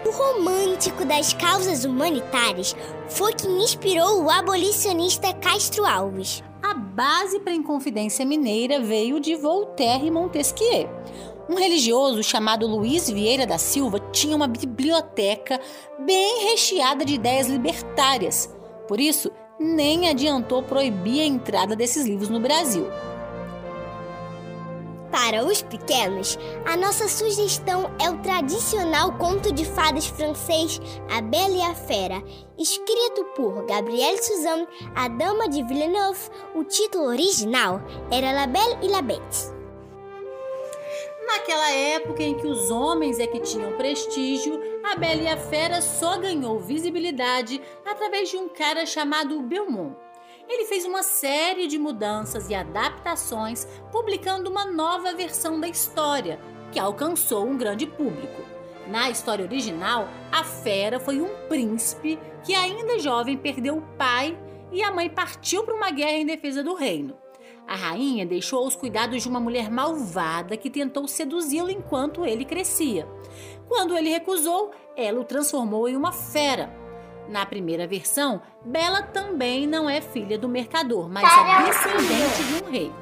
O 0.06 0.10
romântico 0.10 1.04
das 1.04 1.32
causas 1.32 1.84
humanitárias 1.84 2.74
foi 3.08 3.32
quem 3.32 3.62
inspirou 3.62 4.22
o 4.22 4.30
abolicionista 4.30 5.32
Castro 5.34 5.84
Alves. 5.84 6.42
A 6.62 6.74
base 6.74 7.40
para 7.40 7.52
a 7.52 7.56
Inconfidência 7.56 8.24
Mineira 8.24 8.80
veio 8.80 9.18
de 9.18 9.34
Voltaire 9.34 10.06
e 10.06 10.10
Montesquieu. 10.10 10.88
Um 11.50 11.56
religioso 11.56 12.22
chamado 12.22 12.68
Luiz 12.68 13.10
Vieira 13.10 13.46
da 13.46 13.58
Silva 13.58 13.98
tinha 14.12 14.36
uma 14.36 14.46
biblioteca 14.46 15.60
bem 15.98 16.50
recheada 16.50 17.04
de 17.04 17.14
ideias 17.14 17.48
libertárias. 17.48 18.54
Por 18.86 19.00
isso, 19.00 19.32
nem 19.58 20.08
adiantou 20.08 20.62
proibir 20.62 21.22
a 21.22 21.26
entrada 21.26 21.74
desses 21.74 22.06
livros 22.06 22.28
no 22.28 22.38
Brasil. 22.38 22.86
Para 25.10 25.42
os 25.42 25.62
pequenos, 25.62 26.38
a 26.66 26.76
nossa 26.76 27.08
sugestão 27.08 27.90
é 27.98 28.10
o 28.10 28.18
tradicional 28.18 29.16
conto 29.16 29.50
de 29.50 29.64
fadas 29.64 30.06
francês 30.06 30.80
A 31.10 31.22
Bela 31.22 31.54
e 31.54 31.62
a 31.62 31.74
Fera, 31.74 32.22
escrito 32.58 33.24
por 33.34 33.64
Gabrielle 33.64 34.22
Suzanne, 34.22 34.68
a 34.94 35.08
Dama 35.08 35.48
de 35.48 35.62
Villeneuve. 35.62 36.28
O 36.54 36.62
título 36.62 37.06
original 37.06 37.80
era 38.10 38.32
La 38.32 38.46
Belle 38.46 38.78
et 38.82 38.90
la 38.90 39.00
Bête. 39.00 39.56
Naquela 41.26 41.70
época 41.70 42.22
em 42.22 42.34
que 42.34 42.46
os 42.46 42.70
homens 42.70 43.18
é 43.18 43.26
que 43.26 43.40
tinham 43.40 43.72
prestígio, 43.72 44.60
a 44.84 44.96
Bela 44.96 45.22
e 45.22 45.28
a 45.28 45.36
Fera 45.38 45.80
só 45.80 46.18
ganhou 46.18 46.58
visibilidade 46.58 47.62
através 47.84 48.28
de 48.28 48.36
um 48.36 48.48
cara 48.48 48.84
chamado 48.84 49.40
Belmont. 49.40 49.96
Ele 50.48 50.64
fez 50.64 50.86
uma 50.86 51.02
série 51.02 51.66
de 51.66 51.78
mudanças 51.78 52.48
e 52.48 52.54
adaptações, 52.54 53.66
publicando 53.92 54.48
uma 54.48 54.64
nova 54.64 55.12
versão 55.12 55.60
da 55.60 55.68
história, 55.68 56.40
que 56.72 56.78
alcançou 56.78 57.46
um 57.46 57.58
grande 57.58 57.86
público. 57.86 58.42
Na 58.86 59.10
história 59.10 59.44
original, 59.44 60.08
a 60.32 60.42
fera 60.42 60.98
foi 60.98 61.20
um 61.20 61.28
príncipe 61.48 62.18
que, 62.42 62.54
ainda 62.54 62.98
jovem, 62.98 63.36
perdeu 63.36 63.76
o 63.76 63.82
pai 63.98 64.38
e 64.72 64.82
a 64.82 64.90
mãe 64.90 65.10
partiu 65.10 65.64
para 65.64 65.74
uma 65.74 65.90
guerra 65.90 66.16
em 66.16 66.24
defesa 66.24 66.64
do 66.64 66.74
reino. 66.74 67.14
A 67.66 67.76
rainha 67.76 68.24
deixou 68.24 68.64
aos 68.64 68.74
cuidados 68.74 69.22
de 69.22 69.28
uma 69.28 69.38
mulher 69.38 69.70
malvada 69.70 70.56
que 70.56 70.70
tentou 70.70 71.06
seduzi-lo 71.06 71.70
enquanto 71.70 72.24
ele 72.24 72.46
crescia. 72.46 73.06
Quando 73.68 73.94
ele 73.94 74.08
recusou, 74.08 74.70
ela 74.96 75.20
o 75.20 75.24
transformou 75.24 75.86
em 75.86 75.94
uma 75.94 76.10
fera. 76.10 76.74
Na 77.28 77.44
primeira 77.44 77.86
versão, 77.86 78.40
Bela 78.64 79.02
também 79.02 79.66
não 79.66 79.88
é 79.88 80.00
filha 80.00 80.38
do 80.38 80.48
mercador, 80.48 81.08
mas 81.08 81.24
é 81.24 81.64
descendente 81.64 82.44
de 82.44 82.64
um 82.64 82.70
rei. 82.70 82.92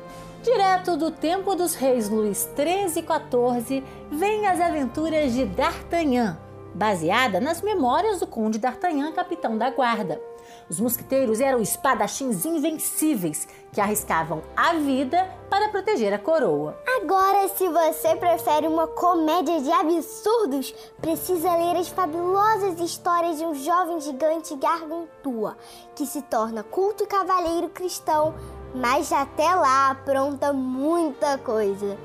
Direto 0.43 0.97
do 0.97 1.11
tempo 1.11 1.55
dos 1.55 1.74
reis 1.74 2.09
Luís 2.09 2.49
XIII 2.57 3.03
e 3.03 3.64
XIV, 3.64 3.85
vem 4.11 4.47
as 4.47 4.61
aventuras 4.61 5.33
de 5.33 5.45
D'Artagnan, 5.45 6.39
baseada 6.74 7.41
nas 7.41 7.62
memórias 7.62 8.20
do 8.20 8.27
conde 8.27 8.59
D'Artagnan, 8.59 9.12
capitão 9.12 9.57
da 9.57 9.70
guarda. 9.70 10.20
Os 10.69 10.81
mosquiteiros 10.81 11.41
eram 11.41 11.61
espadachins 11.61 12.45
invencíveis 12.45 13.47
que 13.73 13.81
arriscavam 13.81 14.43
a 14.57 14.73
vida 14.73 15.31
para 15.49 15.69
proteger 15.69 16.12
a 16.12 16.19
coroa. 16.19 16.77
Agora, 17.01 17.47
se 17.49 17.69
você 17.69 18.17
prefere 18.17 18.67
uma 18.67 18.89
comédia 18.89 19.61
de 19.61 19.71
absurdos, 19.71 20.75
precisa 21.01 21.55
ler 21.55 21.77
as 21.77 21.89
fabulosas 21.89 22.81
histórias 22.81 23.39
de 23.39 23.45
um 23.45 23.55
jovem 23.55 24.01
gigante 24.01 24.57
gargantua 24.57 25.57
que 25.95 26.05
se 26.05 26.21
torna 26.23 26.64
culto 26.64 27.07
cavaleiro 27.07 27.69
cristão, 27.69 28.35
mas 28.75 29.12
até 29.12 29.55
lá 29.55 29.91
apronta 29.91 30.53
muita 30.53 31.39
coisa. 31.39 31.97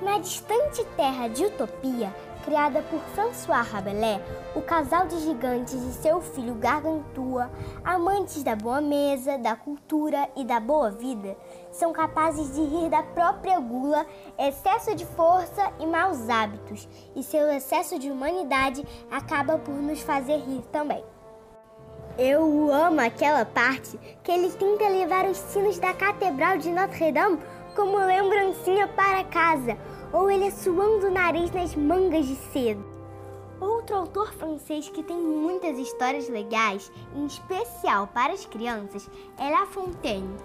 Na 0.00 0.18
distante 0.18 0.84
terra 0.96 1.26
de 1.28 1.46
Utopia, 1.46 2.14
criada 2.44 2.82
por 2.82 3.00
François 3.14 3.62
Rabelais, 3.62 4.20
o 4.54 4.60
casal 4.60 5.06
de 5.06 5.18
gigantes 5.20 5.74
e 5.74 5.92
seu 5.94 6.20
filho 6.20 6.54
Gargantua, 6.54 7.50
amantes 7.84 8.42
da 8.42 8.54
boa 8.54 8.80
mesa, 8.80 9.38
da 9.38 9.56
cultura 9.56 10.28
e 10.36 10.44
da 10.44 10.60
boa 10.60 10.90
vida, 10.90 11.36
são 11.70 11.92
capazes 11.92 12.54
de 12.54 12.60
rir 12.60 12.90
da 12.90 13.02
própria 13.02 13.58
gula, 13.58 14.06
excesso 14.38 14.94
de 14.94 15.06
força 15.06 15.72
e 15.78 15.86
maus 15.86 16.28
hábitos, 16.28 16.88
e 17.16 17.22
seu 17.22 17.50
excesso 17.52 17.98
de 17.98 18.10
humanidade 18.10 18.84
acaba 19.10 19.58
por 19.58 19.74
nos 19.74 20.00
fazer 20.02 20.38
rir 20.38 20.62
também. 20.72 21.04
Eu 22.18 22.70
amo 22.70 23.00
aquela 23.00 23.44
parte 23.44 23.98
que 24.22 24.30
ele 24.30 24.50
tenta 24.50 24.86
levar 24.88 25.24
os 25.24 25.38
sinos 25.38 25.78
da 25.78 25.94
Catedral 25.94 26.58
de 26.58 26.70
Notre-Dame 26.70 27.38
como 27.74 27.96
lembrancinha 27.96 28.86
para 28.88 29.24
casa, 29.24 29.78
ou 30.12 30.30
ele 30.30 30.50
suando 30.50 31.06
o 31.06 31.10
nariz 31.10 31.50
nas 31.52 31.74
mangas 31.74 32.26
de 32.26 32.36
cedo. 32.36 32.84
Outro 33.60 33.96
autor 33.96 34.32
francês 34.32 34.88
que 34.88 35.02
tem 35.02 35.16
muitas 35.16 35.78
histórias 35.78 36.28
legais, 36.28 36.90
em 37.14 37.26
especial 37.26 38.08
para 38.08 38.32
as 38.32 38.44
crianças, 38.44 39.08
é 39.38 39.50
La 39.50 39.66
Fontaine. 39.66 40.36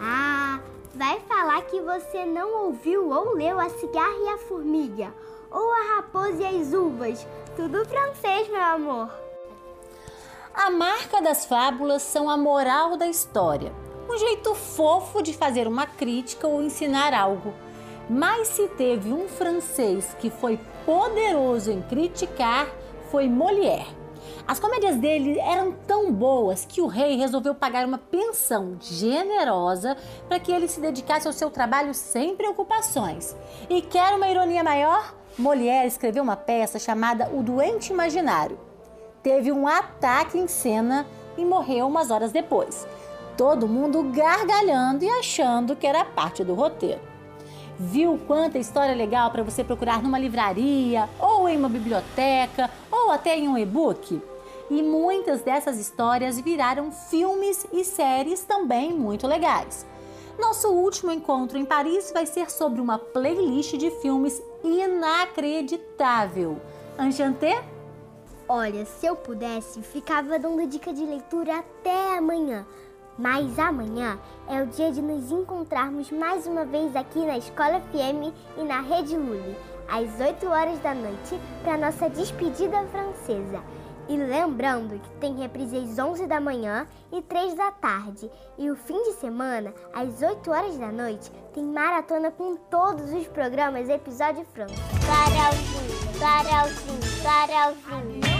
Ah, 0.00 0.60
vai 0.94 1.20
falar 1.20 1.62
que 1.62 1.80
você 1.80 2.24
não 2.24 2.66
ouviu 2.66 3.10
ou 3.10 3.34
leu 3.34 3.60
A 3.60 3.68
Cigarra 3.68 4.18
e 4.18 4.28
a 4.28 4.38
Formiga, 4.38 5.14
ou 5.50 5.72
A 5.72 5.96
Raposa 5.96 6.42
e 6.42 6.60
as 6.60 6.72
Uvas. 6.72 7.26
Tudo 7.54 7.84
francês, 7.86 8.48
meu 8.48 8.62
amor. 8.62 9.10
A 10.52 10.70
marca 10.70 11.22
das 11.22 11.44
fábulas 11.44 12.02
são 12.02 12.28
a 12.28 12.36
moral 12.36 12.96
da 12.96 13.06
história, 13.06 13.72
um 14.10 14.16
jeito 14.18 14.54
fofo 14.54 15.22
de 15.22 15.34
fazer 15.34 15.68
uma 15.68 15.86
crítica 15.86 16.48
ou 16.48 16.62
ensinar 16.62 17.14
algo. 17.14 17.54
Mas 18.08 18.48
se 18.48 18.68
teve 18.68 19.12
um 19.12 19.28
francês 19.28 20.16
que 20.20 20.30
foi 20.30 20.60
poderoso 20.84 21.72
em 21.72 21.82
criticar, 21.82 22.68
foi 23.10 23.28
Molière. 23.28 23.96
As 24.46 24.60
comédias 24.60 24.96
dele 24.96 25.40
eram 25.40 25.72
tão 25.72 26.12
boas 26.12 26.64
que 26.64 26.80
o 26.80 26.86
rei 26.86 27.16
resolveu 27.16 27.52
pagar 27.52 27.84
uma 27.84 27.98
pensão 27.98 28.76
generosa 28.80 29.96
para 30.28 30.38
que 30.38 30.52
ele 30.52 30.68
se 30.68 30.80
dedicasse 30.80 31.26
ao 31.26 31.32
seu 31.32 31.50
trabalho 31.50 31.92
sem 31.92 32.36
preocupações. 32.36 33.34
E 33.68 33.82
quer 33.82 34.14
uma 34.14 34.28
ironia 34.28 34.62
maior? 34.62 35.12
Molière 35.36 35.88
escreveu 35.88 36.22
uma 36.22 36.36
peça 36.36 36.78
chamada 36.78 37.28
O 37.34 37.42
Doente 37.42 37.92
Imaginário. 37.92 38.58
Teve 39.20 39.50
um 39.50 39.66
ataque 39.66 40.38
em 40.38 40.46
cena 40.46 41.04
e 41.36 41.44
morreu 41.44 41.88
umas 41.88 42.12
horas 42.12 42.30
depois. 42.30 42.86
Todo 43.36 43.66
mundo 43.66 44.04
gargalhando 44.04 45.04
e 45.04 45.10
achando 45.10 45.74
que 45.74 45.86
era 45.86 46.04
parte 46.04 46.44
do 46.44 46.54
roteiro. 46.54 47.15
Viu 47.78 48.18
quanta 48.26 48.58
história 48.58 48.94
legal 48.94 49.30
para 49.30 49.42
você 49.42 49.62
procurar 49.62 50.02
numa 50.02 50.18
livraria, 50.18 51.08
ou 51.18 51.46
em 51.46 51.58
uma 51.58 51.68
biblioteca, 51.68 52.70
ou 52.90 53.10
até 53.10 53.36
em 53.36 53.48
um 53.48 53.58
e-book? 53.58 54.22
E 54.70 54.82
muitas 54.82 55.42
dessas 55.42 55.78
histórias 55.78 56.40
viraram 56.40 56.90
filmes 56.90 57.66
e 57.72 57.84
séries 57.84 58.42
também 58.44 58.92
muito 58.94 59.26
legais. 59.26 59.84
Nosso 60.38 60.68
último 60.68 61.12
encontro 61.12 61.58
em 61.58 61.66
Paris 61.66 62.10
vai 62.12 62.24
ser 62.26 62.50
sobre 62.50 62.80
uma 62.80 62.98
playlist 62.98 63.76
de 63.76 63.90
filmes 63.90 64.42
inacreditável. 64.64 66.58
Enchanté? 66.98 67.62
Olha, 68.48 68.86
se 68.86 69.04
eu 69.04 69.16
pudesse, 69.16 69.82
ficava 69.82 70.38
dando 70.38 70.66
dica 70.66 70.92
de 70.92 71.04
leitura 71.04 71.58
até 71.58 72.16
amanhã. 72.16 72.64
Mas 73.18 73.58
amanhã 73.58 74.18
é 74.48 74.62
o 74.62 74.66
dia 74.66 74.92
de 74.92 75.00
nos 75.00 75.30
encontrarmos 75.30 76.10
mais 76.10 76.46
uma 76.46 76.64
vez 76.64 76.94
aqui 76.94 77.20
na 77.20 77.38
Escola 77.38 77.80
FM 77.80 78.34
e 78.58 78.62
na 78.62 78.80
Rede 78.80 79.16
Lully, 79.16 79.56
às 79.88 80.20
8 80.20 80.46
horas 80.46 80.78
da 80.80 80.94
noite, 80.94 81.40
para 81.62 81.78
nossa 81.78 82.10
despedida 82.10 82.84
francesa. 82.88 83.62
E 84.08 84.16
lembrando 84.16 85.00
que 85.00 85.10
tem 85.18 85.34
reprise 85.34 85.76
às 85.76 85.98
11 85.98 86.26
da 86.26 86.40
manhã 86.40 86.86
e 87.12 87.20
3 87.22 87.54
da 87.54 87.72
tarde. 87.72 88.30
E 88.56 88.70
o 88.70 88.76
fim 88.76 89.02
de 89.02 89.14
semana, 89.14 89.74
às 89.92 90.22
8 90.22 90.48
horas 90.50 90.78
da 90.78 90.92
noite, 90.92 91.30
tem 91.52 91.64
maratona 91.64 92.30
com 92.30 92.54
todos 92.54 93.12
os 93.12 93.26
programas 93.28 93.88
Episódio 93.88 94.44
França. 94.44 94.74
Sarauzinho, 95.04 96.14
sarauzinho, 96.18 97.02
sarauzinho. 97.22 98.35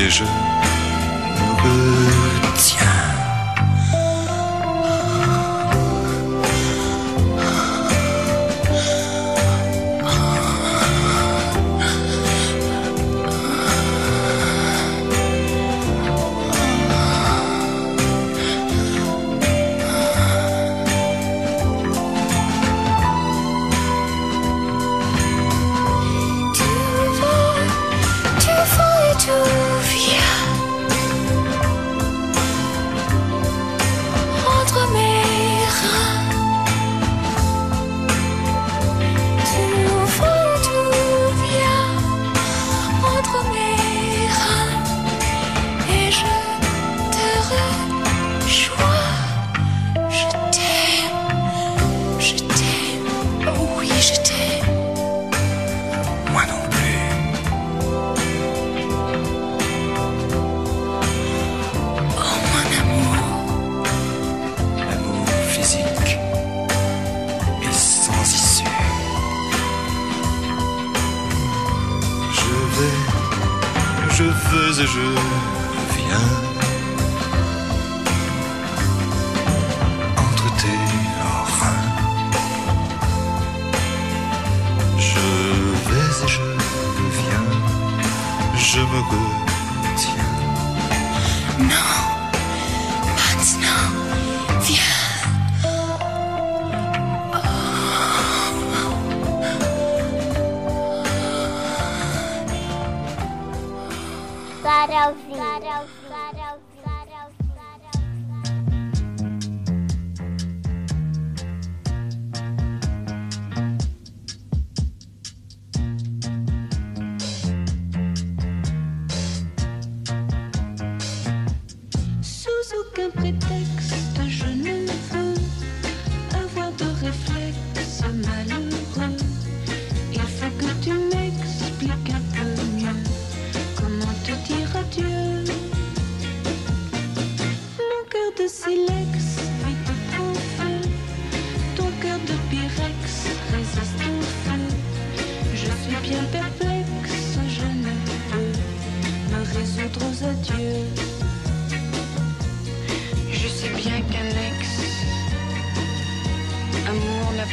Et 0.00 0.08
je 0.08 0.24
me 0.24 2.19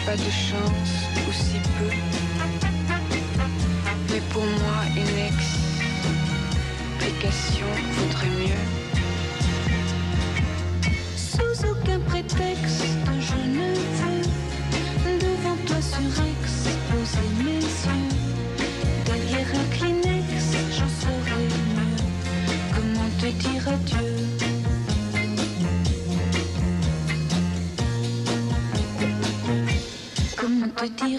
pas 0.07 0.15
de 0.15 0.31
chance, 0.31 0.93
ou 1.27 1.31
si 1.33 1.59
peu. 1.77 1.91
Mais 4.09 4.21
pour 4.31 4.45
moi, 4.45 4.79
une 4.95 5.17
explication 7.01 7.67
vaudrait 7.91 8.33
mieux. 8.39 8.86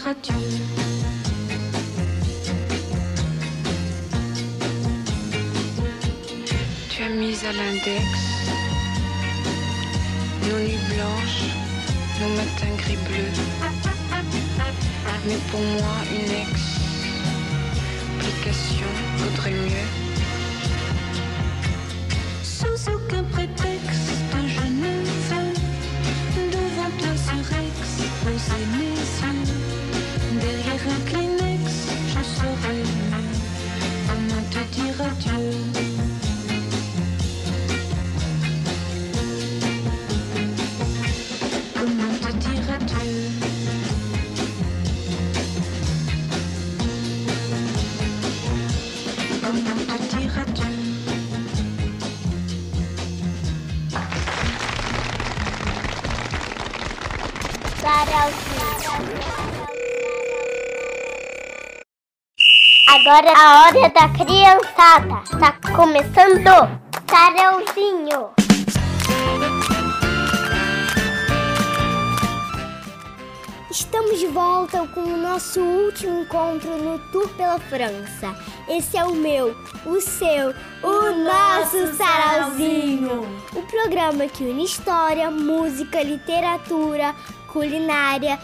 Tu 0.08 0.32
as 7.02 7.08
mis 7.10 7.36
à 7.44 7.52
l'index 7.52 8.04
nos 10.44 10.58
nuits 10.60 10.78
blanches, 10.94 11.42
nos 12.20 12.28
matins 12.36 12.74
gris 12.78 12.96
bleus. 13.06 13.36
Mais 15.26 15.36
pour 15.50 15.60
moi, 15.60 15.96
une 16.10 16.32
explication 16.40 16.57
Agora 63.18 63.32
é 63.32 63.36
a 63.36 63.62
hora 63.62 63.90
da 63.90 64.08
criançada. 64.10 65.22
Tá 65.40 65.52
começando. 65.74 66.78
Sarauzinho. 67.10 68.30
Estamos 73.68 74.20
de 74.20 74.26
volta 74.28 74.86
com 74.94 75.00
o 75.00 75.16
nosso 75.16 75.60
último 75.60 76.20
encontro 76.20 76.70
no 76.78 77.00
Tour 77.10 77.28
pela 77.30 77.58
França. 77.58 78.36
Esse 78.68 78.96
é 78.96 79.04
o 79.04 79.16
meu, 79.16 79.56
o 79.84 80.00
seu, 80.00 80.54
o, 80.84 81.10
nosso 81.24 81.96
Sarauzinho. 81.96 83.26
O 83.52 83.62
programa 83.62 84.28
que 84.28 84.44
une 84.44 84.64
história, 84.64 85.28
música, 85.28 86.04
literatura, 86.04 87.16
culinária, 87.48 88.38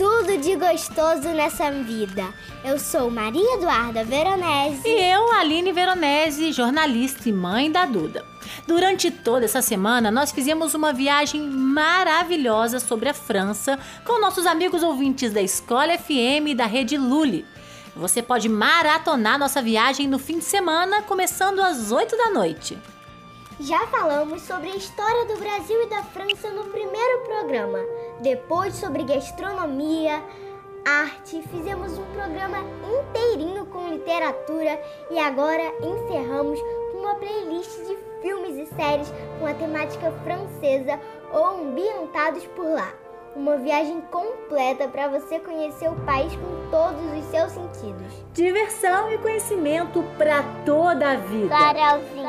tudo 0.00 0.38
de 0.38 0.56
gostoso 0.56 1.28
nessa 1.28 1.70
vida. 1.70 2.32
Eu 2.64 2.78
sou 2.78 3.10
Maria 3.10 3.56
Eduarda 3.56 4.02
Veronese. 4.02 4.88
E 4.88 4.98
eu, 4.98 5.30
Aline 5.32 5.74
Veronese, 5.74 6.52
jornalista 6.52 7.28
e 7.28 7.32
mãe 7.32 7.70
da 7.70 7.84
Duda. 7.84 8.24
Durante 8.66 9.10
toda 9.10 9.44
essa 9.44 9.60
semana, 9.60 10.10
nós 10.10 10.32
fizemos 10.32 10.72
uma 10.72 10.90
viagem 10.90 11.42
maravilhosa 11.42 12.80
sobre 12.80 13.10
a 13.10 13.14
França 13.14 13.78
com 14.02 14.18
nossos 14.18 14.46
amigos 14.46 14.82
ouvintes 14.82 15.34
da 15.34 15.42
Escola 15.42 15.98
FM 15.98 16.48
e 16.48 16.54
da 16.54 16.64
Rede 16.64 16.96
Lully. 16.96 17.44
Você 17.94 18.22
pode 18.22 18.48
maratonar 18.48 19.38
nossa 19.38 19.60
viagem 19.60 20.08
no 20.08 20.18
fim 20.18 20.38
de 20.38 20.46
semana, 20.46 21.02
começando 21.02 21.60
às 21.60 21.92
8 21.92 22.16
da 22.16 22.30
noite. 22.30 22.78
Já 23.60 23.86
falamos 23.88 24.40
sobre 24.40 24.70
a 24.70 24.76
história 24.76 25.26
do 25.26 25.36
Brasil 25.38 25.82
e 25.82 25.90
da 25.90 26.02
França 26.04 26.48
no 26.48 26.64
primeiro 26.64 27.24
programa. 27.26 27.80
Depois 28.20 28.74
sobre 28.74 29.02
gastronomia, 29.02 30.22
arte, 30.86 31.42
fizemos 31.50 31.98
um 31.98 32.04
programa 32.12 32.58
inteirinho 32.84 33.64
com 33.66 33.88
literatura 33.88 34.78
e 35.10 35.18
agora 35.18 35.62
encerramos 35.80 36.60
com 36.92 36.98
uma 36.98 37.14
playlist 37.14 37.78
de 37.86 37.96
filmes 38.20 38.56
e 38.58 38.66
séries 38.74 39.10
com 39.38 39.46
a 39.46 39.54
temática 39.54 40.12
francesa 40.22 41.00
ou 41.32 41.60
ambientados 41.60 42.44
por 42.48 42.66
lá. 42.66 42.92
Uma 43.34 43.56
viagem 43.56 44.02
completa 44.10 44.86
para 44.88 45.08
você 45.08 45.38
conhecer 45.38 45.88
o 45.88 45.96
país 46.04 46.34
com 46.34 46.70
todos 46.70 47.00
os 47.16 47.24
seus 47.30 47.52
sentidos. 47.52 48.12
Diversão 48.34 49.10
e 49.10 49.16
conhecimento 49.16 50.04
para 50.18 50.42
toda 50.66 51.12
a 51.12 51.16
vida. 51.16 51.56
Sarauzinho. 51.56 52.28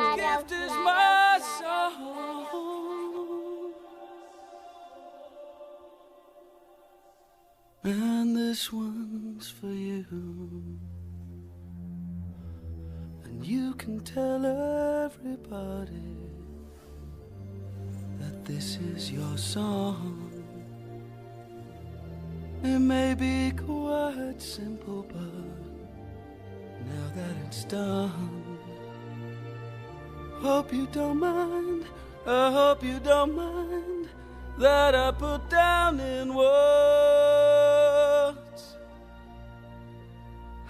And 7.83 8.35
this 8.35 8.71
one's 8.71 9.49
for 9.49 9.65
you. 9.65 10.05
And 13.23 13.43
you 13.43 13.73
can 13.73 13.99
tell 14.01 14.45
everybody 14.45 16.15
that 18.19 18.45
this 18.45 18.77
is 18.77 19.11
your 19.11 19.35
song. 19.35 20.29
It 22.63 22.77
may 22.77 23.15
be 23.15 23.51
quite 23.57 24.39
simple, 24.39 25.03
but 25.11 26.85
now 26.85 27.07
that 27.15 27.35
it's 27.47 27.63
done, 27.63 28.59
hope 30.35 30.71
you 30.71 30.87
don't 30.91 31.19
mind. 31.19 31.85
I 32.27 32.51
hope 32.51 32.83
you 32.83 32.99
don't 32.99 33.35
mind 33.35 34.09
that 34.57 34.95
I 34.95 35.11
put 35.11 35.49
down 35.49 35.99
in 35.99 36.33
words 36.33 37.01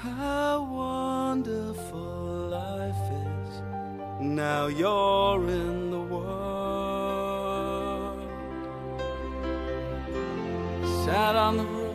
how 0.01 0.63
wonderful 0.63 2.49
life 2.49 3.11
is. 3.11 3.61
Now 4.19 4.67
you're 4.67 5.47
in 5.47 5.91
the 5.91 5.99
world. 5.99 6.31
Sat 11.05 11.35
on 11.35 11.57
the 11.57 11.65
roof 11.65 11.91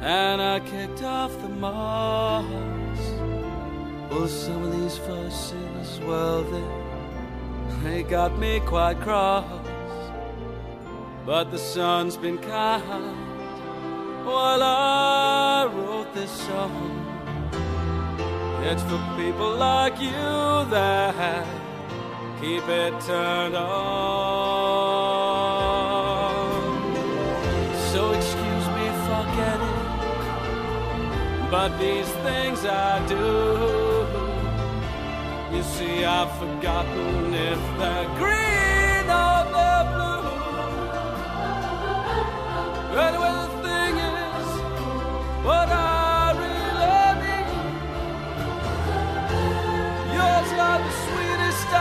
and 0.00 0.40
I 0.40 0.60
kicked 0.60 1.02
off 1.02 1.32
the 1.42 1.48
moss. 1.48 2.44
Well, 4.10 4.28
some 4.28 4.62
of 4.64 4.72
these 4.80 4.96
fusses, 4.98 6.00
well, 6.06 6.42
they, 6.42 6.64
they 7.82 8.02
got 8.02 8.38
me 8.38 8.60
quite 8.60 9.00
cross. 9.00 9.61
But 11.24 11.52
the 11.52 11.58
sun's 11.58 12.16
been 12.16 12.38
kind 12.38 13.16
while 14.26 14.62
I 14.62 15.70
wrote 15.72 16.12
this 16.14 16.30
song. 16.30 16.98
It's 18.64 18.82
for 18.82 18.98
people 19.16 19.54
like 19.56 20.00
you 20.00 20.10
that 20.10 21.46
keep 22.40 22.66
it 22.68 23.00
turned 23.02 23.54
on. 23.54 23.62
So 27.92 28.12
excuse 28.12 28.66
me 28.76 28.86
for 29.06 29.24
getting, 29.38 29.80
but 31.52 31.70
these 31.78 32.10
things 32.26 32.64
I 32.64 32.98
do. 33.06 33.28
You 35.56 35.62
see, 35.62 36.04
I've 36.04 36.32
forgotten 36.38 37.32
if 37.32 37.60
they're 37.78 38.08
green 38.18 39.06
or 39.08 39.44
they're 39.52 39.84
blue. 39.94 40.11
And 42.94 43.16
the 43.16 43.48
thing 43.62 43.96
is, 43.96 44.48
what 45.46 45.68
I 45.70 46.36
really 46.42 47.14
need, 47.24 47.48
you're 50.12 50.42
the 50.84 50.92
sweetest 51.04 51.72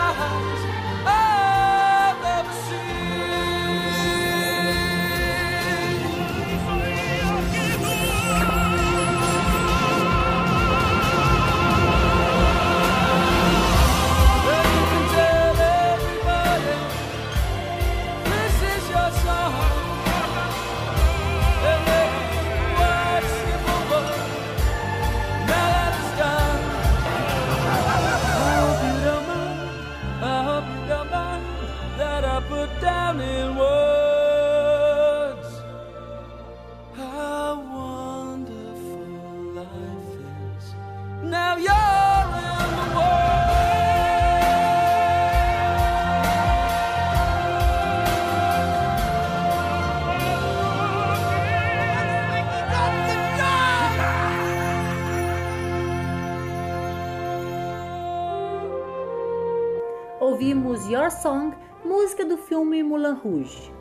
Your 60.91 61.09
Song, 61.09 61.55
música 61.85 62.25
do 62.25 62.37
filme 62.37 62.83
Moulin 62.83 63.13
Rouge. 63.13 63.71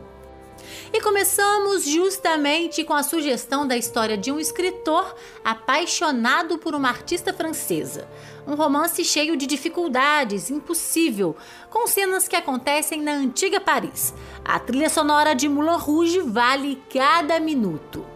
E 0.93 1.01
começamos 1.01 1.85
justamente 1.85 2.85
com 2.85 2.93
a 2.93 3.03
sugestão 3.03 3.67
da 3.67 3.77
história 3.77 4.17
de 4.17 4.31
um 4.31 4.39
escritor 4.39 5.17
apaixonado 5.45 6.57
por 6.59 6.73
uma 6.73 6.89
artista 6.89 7.33
francesa. 7.33 8.07
Um 8.47 8.55
romance 8.55 9.05
cheio 9.05 9.37
de 9.37 9.45
dificuldades, 9.45 10.51
impossível, 10.51 11.35
com 11.69 11.85
cenas 11.89 12.29
que 12.29 12.37
acontecem 12.37 13.03
na 13.03 13.13
antiga 13.13 13.61
Paris. 13.61 14.15
A 14.45 14.61
trilha 14.61 14.89
sonora 14.89 15.35
de 15.35 15.49
Moulin 15.49 15.79
Rouge 15.79 16.21
vale 16.21 16.81
cada 16.93 17.41
minuto. 17.41 18.07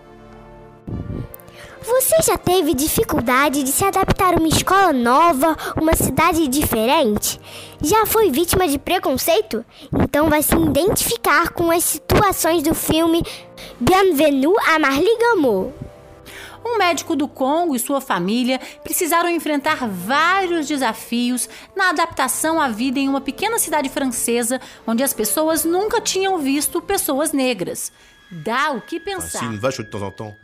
Você 1.87 2.17
já 2.23 2.39
teve 2.39 2.73
dificuldade 2.73 3.63
de 3.63 3.71
se 3.71 3.85
adaptar 3.85 4.33
a 4.33 4.39
uma 4.39 4.49
escola 4.49 4.91
nova, 4.91 5.55
uma 5.77 5.95
cidade 5.95 6.49
diferente? 6.49 7.39
Já 7.85 8.07
foi 8.07 8.31
vítima 8.31 8.67
de 8.67 8.79
preconceito? 8.79 9.63
Então 9.93 10.31
vai 10.31 10.43
se 10.43 10.55
identificar 10.55 11.51
com 11.51 11.71
as 11.71 11.85
situações 11.85 12.63
do 12.63 12.75
filme 12.75 13.23
Bienvenue 13.79 14.55
à 14.67 14.79
Marly 14.79 15.19
Gameau. 15.19 15.71
Um 16.65 16.79
médico 16.79 17.15
do 17.15 17.29
Congo 17.29 17.77
e 17.77 17.79
sua 17.79 18.01
família 18.01 18.59
precisaram 18.83 19.29
enfrentar 19.29 19.87
vários 19.87 20.67
desafios 20.67 21.47
na 21.77 21.91
adaptação 21.91 22.59
à 22.59 22.69
vida 22.69 22.99
em 22.99 23.07
uma 23.07 23.21
pequena 23.21 23.59
cidade 23.59 23.91
francesa 23.91 24.59
onde 24.87 25.03
as 25.03 25.13
pessoas 25.13 25.63
nunca 25.63 26.01
tinham 26.01 26.39
visto 26.39 26.81
pessoas 26.81 27.33
negras. 27.33 27.93
Dá 28.31 28.71
o 28.73 28.81
que 28.81 28.99
pensar. 28.99 29.45
Une 29.45 29.59
vache 29.59 29.83
de 29.83 29.91
temps 29.91 30.03
en 30.03 30.11
temps. 30.11 30.35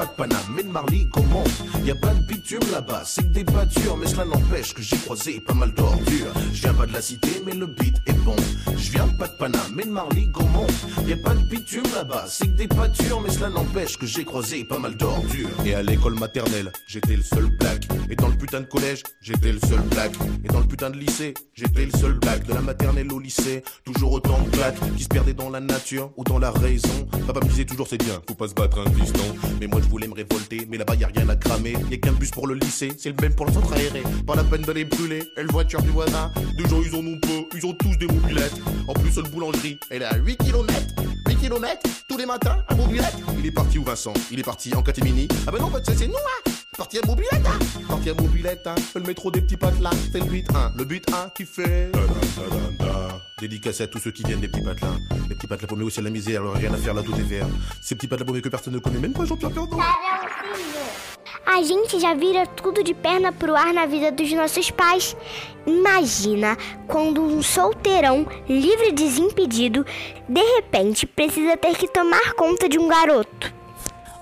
Pas 0.00 0.06
de 0.06 0.12
Paname, 0.12 0.54
mais 0.56 0.62
de 0.62 0.68
Marly, 0.70 1.08
comment 1.12 1.44
Y 1.84 1.90
a 1.90 1.94
pas 1.94 2.14
de 2.14 2.20
bitume 2.20 2.60
là-bas, 2.72 3.02
c'est 3.04 3.22
que 3.22 3.34
des 3.34 3.44
pâtures, 3.44 3.98
mais 3.98 4.06
cela 4.06 4.24
n'empêche 4.24 4.72
que 4.72 4.80
j'ai 4.80 4.96
croisé 4.96 5.40
pas 5.40 5.52
mal 5.52 5.74
d'ordures. 5.74 6.32
Je 6.54 6.62
viens 6.62 6.72
pas 6.72 6.86
de 6.86 6.92
la 6.94 7.02
cité, 7.02 7.42
mais 7.44 7.52
le 7.52 7.66
beat 7.66 7.96
est 8.06 8.18
bon. 8.24 8.36
Je 8.78 8.92
viens 8.92 9.08
pas 9.08 9.28
de 9.28 9.34
Paname, 9.34 9.72
mais 9.74 9.84
de 9.84 9.90
Marly, 9.90 10.30
comment 10.32 10.66
Y 11.06 11.12
a 11.12 11.16
pas 11.18 11.34
de 11.34 11.42
bitume 11.42 11.84
là-bas, 11.94 12.24
c'est 12.28 12.46
que 12.46 12.56
des 12.56 12.68
pâtures, 12.68 13.20
mais 13.20 13.30
cela 13.30 13.50
n'empêche 13.50 13.98
que 13.98 14.06
j'ai 14.06 14.24
croisé 14.24 14.64
pas 14.64 14.78
mal 14.78 14.96
d'ordures. 14.96 15.50
Et 15.66 15.74
à 15.74 15.82
l'école 15.82 16.14
maternelle, 16.18 16.72
j'étais 16.86 17.16
le 17.16 17.22
seul 17.22 17.50
black. 17.58 17.86
Et 18.08 18.16
dans 18.16 18.28
le 18.28 18.36
putain 18.36 18.60
de 18.60 18.66
collège, 18.66 19.02
j'étais 19.20 19.52
le 19.52 19.60
seul 19.60 19.80
black. 19.90 20.12
Et 20.44 20.48
dans 20.48 20.60
le 20.60 20.66
putain 20.66 20.88
de 20.88 20.96
lycée, 20.96 21.34
j'étais 21.52 21.84
le 21.84 21.92
seul 21.92 22.14
black. 22.14 22.46
De 22.46 22.54
la 22.54 22.62
maternelle 22.62 23.12
au 23.12 23.18
lycée, 23.18 23.62
toujours 23.84 24.12
autant 24.12 24.40
de 24.40 24.48
black 24.48 24.76
qui 24.96 25.02
se 25.02 25.08
perdaient 25.08 25.34
dans 25.34 25.50
la 25.50 25.60
nature 25.60 26.10
ou 26.16 26.24
dans 26.24 26.38
la 26.38 26.50
raison. 26.50 27.06
Papa 27.26 27.40
me 27.40 27.50
disait 27.50 27.66
toujours 27.66 27.86
c'est 27.86 28.02
bien, 28.02 28.22
faut 28.26 28.34
pas 28.34 28.48
se 28.48 28.54
battre 28.54 28.78
un 28.78 28.90
fiston. 28.92 29.34
Mais 29.60 29.66
moi 29.66 29.80
je 29.82 29.89
voulais 29.90 30.08
me 30.08 30.14
révolter, 30.14 30.66
mais 30.68 30.78
là-bas 30.78 30.94
y 30.94 31.04
a 31.04 31.08
rien 31.08 31.28
à 31.28 31.36
cramer. 31.36 31.74
Y 31.90 31.94
a 31.94 31.98
qu'un 31.98 32.12
bus 32.12 32.30
pour 32.30 32.46
le 32.46 32.54
lycée, 32.54 32.92
c'est 32.96 33.10
le 33.10 33.16
même 33.20 33.34
pour 33.34 33.46
le 33.46 33.52
centre 33.52 33.72
aéré. 33.74 34.02
Pas 34.26 34.36
la 34.36 34.44
peine 34.44 34.62
d'aller 34.62 34.84
brûler, 34.84 35.22
et 35.36 35.42
le 35.42 35.50
voiture 35.50 35.82
du 35.82 35.90
voisin. 35.90 36.32
Des 36.56 36.68
gens 36.68 36.80
ils 36.80 36.94
en 36.94 37.04
ont 37.04 37.18
peu, 37.18 37.56
ils 37.56 37.66
ont 37.66 37.74
tous 37.74 37.96
des 37.98 38.06
mobilettes. 38.06 38.54
En 38.88 38.94
plus 38.94 39.10
seule 39.10 39.28
boulangerie, 39.28 39.78
elle 39.90 40.02
est 40.02 40.06
à 40.06 40.16
8 40.16 40.36
km. 40.38 40.72
8 41.28 41.36
km 41.36 41.82
tous 42.08 42.16
les 42.16 42.26
matins 42.26 42.58
à 42.68 42.74
mobilette. 42.74 43.14
Il 43.38 43.46
est 43.46 43.50
parti 43.50 43.78
où 43.78 43.84
Vincent 43.84 44.14
Il 44.30 44.38
est 44.38 44.44
parti 44.44 44.74
en 44.74 44.82
catémini. 44.82 45.28
Ah 45.46 45.50
bah 45.50 45.58
non, 45.60 45.68
bah, 45.68 45.80
c'est 45.84 45.96
c'est 45.96 46.06
nous 46.06 46.14
hein 46.14 46.52
Parti 46.76 46.98
à 46.98 47.06
mobilette 47.06 47.46
hein 47.46 47.58
Parti 47.88 48.10
à 48.10 48.14
mobilette 48.14 48.66
hein 48.66 48.74
Le 48.94 49.02
métro 49.02 49.30
des 49.30 49.42
petits 49.42 49.56
patelins, 49.56 49.90
c'est 50.12 50.20
le 50.20 50.24
but 50.24 50.46
1. 50.54 50.72
Le 50.78 50.84
but 50.84 51.04
1 51.12 51.30
qui 51.30 51.44
fait. 51.44 51.90
Dédicace 53.40 53.80
à 53.80 53.86
tous 53.86 53.98
ceux 53.98 54.10
qui 54.10 54.22
viennent 54.22 54.40
des 54.40 54.48
petits 54.48 54.60
patelins. 54.60 54.98
Les 55.28 55.34
petits 55.34 55.46
patelins 55.46 55.66
paumés 55.66 55.84
aussi 55.84 55.98
à 56.00 56.02
la 56.02 56.10
misère, 56.10 56.42
alors 56.42 56.54
rien 56.54 56.74
à 56.74 56.76
faire 56.76 56.92
là, 56.92 57.02
tout 57.02 57.14
est 57.14 57.22
vert. 57.22 57.46
Ces 57.80 57.94
petits 57.94 58.06
patelins 58.06 58.26
paumés 58.26 58.42
que 58.42 58.50
personne 58.50 58.74
ne 58.74 58.78
connaît, 58.80 58.98
même 58.98 59.14
pas 59.14 59.24
Jean-Pierre 59.24 59.50
Perdon. 59.50 59.78
A 61.46 61.62
gente 61.62 61.98
já 61.98 62.14
vira 62.14 62.46
tudo 62.46 62.82
de 62.82 62.92
perna 62.92 63.32
pro 63.32 63.54
ar 63.54 63.72
na 63.72 63.86
vida 63.86 64.12
dos 64.12 64.30
nossos 64.32 64.70
pais. 64.70 65.16
Imagina 65.66 66.56
quando 66.86 67.22
um 67.22 67.42
solteirão, 67.42 68.26
livre 68.46 68.88
e 68.88 68.92
desimpedido, 68.92 69.86
de 70.28 70.42
repente 70.56 71.06
precisa 71.06 71.56
ter 71.56 71.76
que 71.76 71.88
tomar 71.88 72.34
conta 72.34 72.68
de 72.68 72.78
um 72.78 72.88
garoto. 72.88 73.59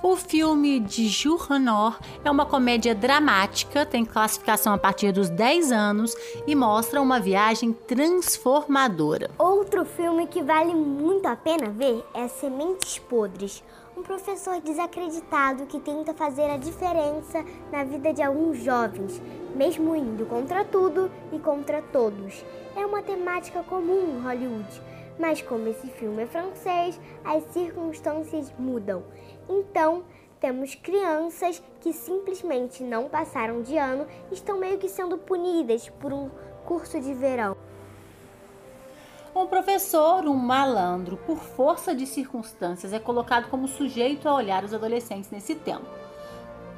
O 0.01 0.15
filme 0.15 0.79
de 0.79 1.09
Renard 1.49 1.99
é 2.25 2.31
uma 2.31 2.47
comédia 2.47 2.95
dramática, 2.95 3.85
tem 3.85 4.05
classificação 4.05 4.73
a 4.73 4.79
partir 4.79 5.11
dos 5.11 5.29
10 5.29 5.73
anos 5.73 6.15
e 6.47 6.55
mostra 6.55 7.03
uma 7.03 7.19
viagem 7.19 7.73
transformadora. 7.73 9.29
Outro 9.37 9.85
filme 9.85 10.29
que 10.29 10.41
vale 10.41 10.73
muito 10.73 11.27
a 11.27 11.35
pena 11.35 11.71
ver 11.71 12.05
é 12.15 12.29
Sementes 12.29 13.01
Podres. 13.01 13.65
Um 13.97 14.03
professor 14.05 14.61
desacreditado 14.61 15.67
que 15.67 15.81
tenta 15.81 16.15
fazer 16.15 16.49
a 16.49 16.57
diferença 16.57 17.45
na 17.73 17.83
vida 17.83 18.15
de 18.15 18.23
alguns 18.23 18.63
jovens, 18.63 19.21
mesmo 19.57 19.97
indo 19.97 20.25
contra 20.27 20.65
tudo 20.65 21.11
e 21.33 21.41
contra 21.41 21.83
todos. 21.83 22.45
É 22.77 22.87
uma 22.87 23.03
temática 23.03 23.65
comum 23.65 24.17
em 24.17 24.23
Hollywood, 24.23 24.81
mas 25.19 25.43
como 25.43 25.67
esse 25.67 25.89
filme 25.89 26.23
é 26.23 26.27
francês, 26.27 27.01
as 27.25 27.43
circunstâncias 27.53 28.53
mudam. 28.57 29.03
Então, 29.49 30.05
temos 30.41 30.75
crianças 30.75 31.63
que 31.81 31.93
simplesmente 31.93 32.83
não 32.83 33.09
passaram 33.09 33.63
de 33.63 33.77
ano 33.77 34.07
e 34.31 34.35
estão 34.35 34.59
meio 34.59 34.79
que 34.79 34.89
sendo 34.89 35.19
punidas 35.19 35.89
por 35.89 36.13
um 36.13 36.31
curso 36.65 37.01
de 37.01 37.13
verão. 37.15 37.57
Um 39.35 39.47
professor, 39.47 40.25
um 40.27 40.35
malandro, 40.35 41.17
por 41.17 41.39
força 41.39 41.95
de 41.95 42.07
circunstâncias, 42.07 42.93
é 42.93 42.99
colocado 42.99 43.49
como 43.49 43.69
sujeito 43.69 44.29
a 44.29 44.35
olhar 44.35 44.65
os 44.65 44.75
adolescentes 44.75 45.31
nesse 45.31 45.55
tempo. 45.55 45.87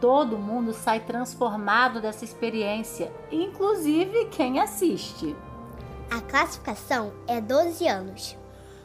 Todo 0.00 0.38
mundo 0.38 0.72
sai 0.72 1.00
transformado 1.00 2.00
dessa 2.00 2.24
experiência, 2.24 3.12
inclusive 3.30 4.26
quem 4.26 4.58
assiste. 4.58 5.36
A 6.10 6.20
classificação 6.20 7.12
é 7.26 7.40
12 7.40 7.86
anos. 7.86 8.36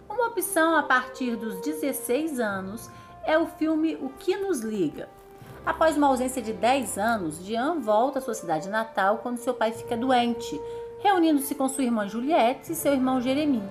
Uma 0.09 0.27
opção 0.27 0.75
a 0.75 0.83
partir 0.83 1.35
dos 1.35 1.59
16 1.61 2.39
anos 2.39 2.89
é 3.25 3.37
o 3.37 3.47
filme 3.47 3.95
O 3.95 4.09
que 4.09 4.35
nos 4.35 4.59
liga. 4.61 5.09
Após 5.65 5.97
uma 5.97 6.07
ausência 6.07 6.41
de 6.41 6.53
10 6.53 6.97
anos, 6.97 7.43
Jean 7.43 7.79
volta 7.79 8.19
à 8.19 8.21
sua 8.21 8.35
cidade 8.35 8.69
natal 8.69 9.19
quando 9.23 9.37
seu 9.37 9.53
pai 9.53 9.71
fica 9.71 9.97
doente, 9.97 10.59
reunindo-se 10.99 11.55
com 11.55 11.67
sua 11.67 11.83
irmã 11.83 12.07
Juliette 12.07 12.71
e 12.71 12.75
seu 12.75 12.93
irmão 12.93 13.19
Jeremy. 13.19 13.63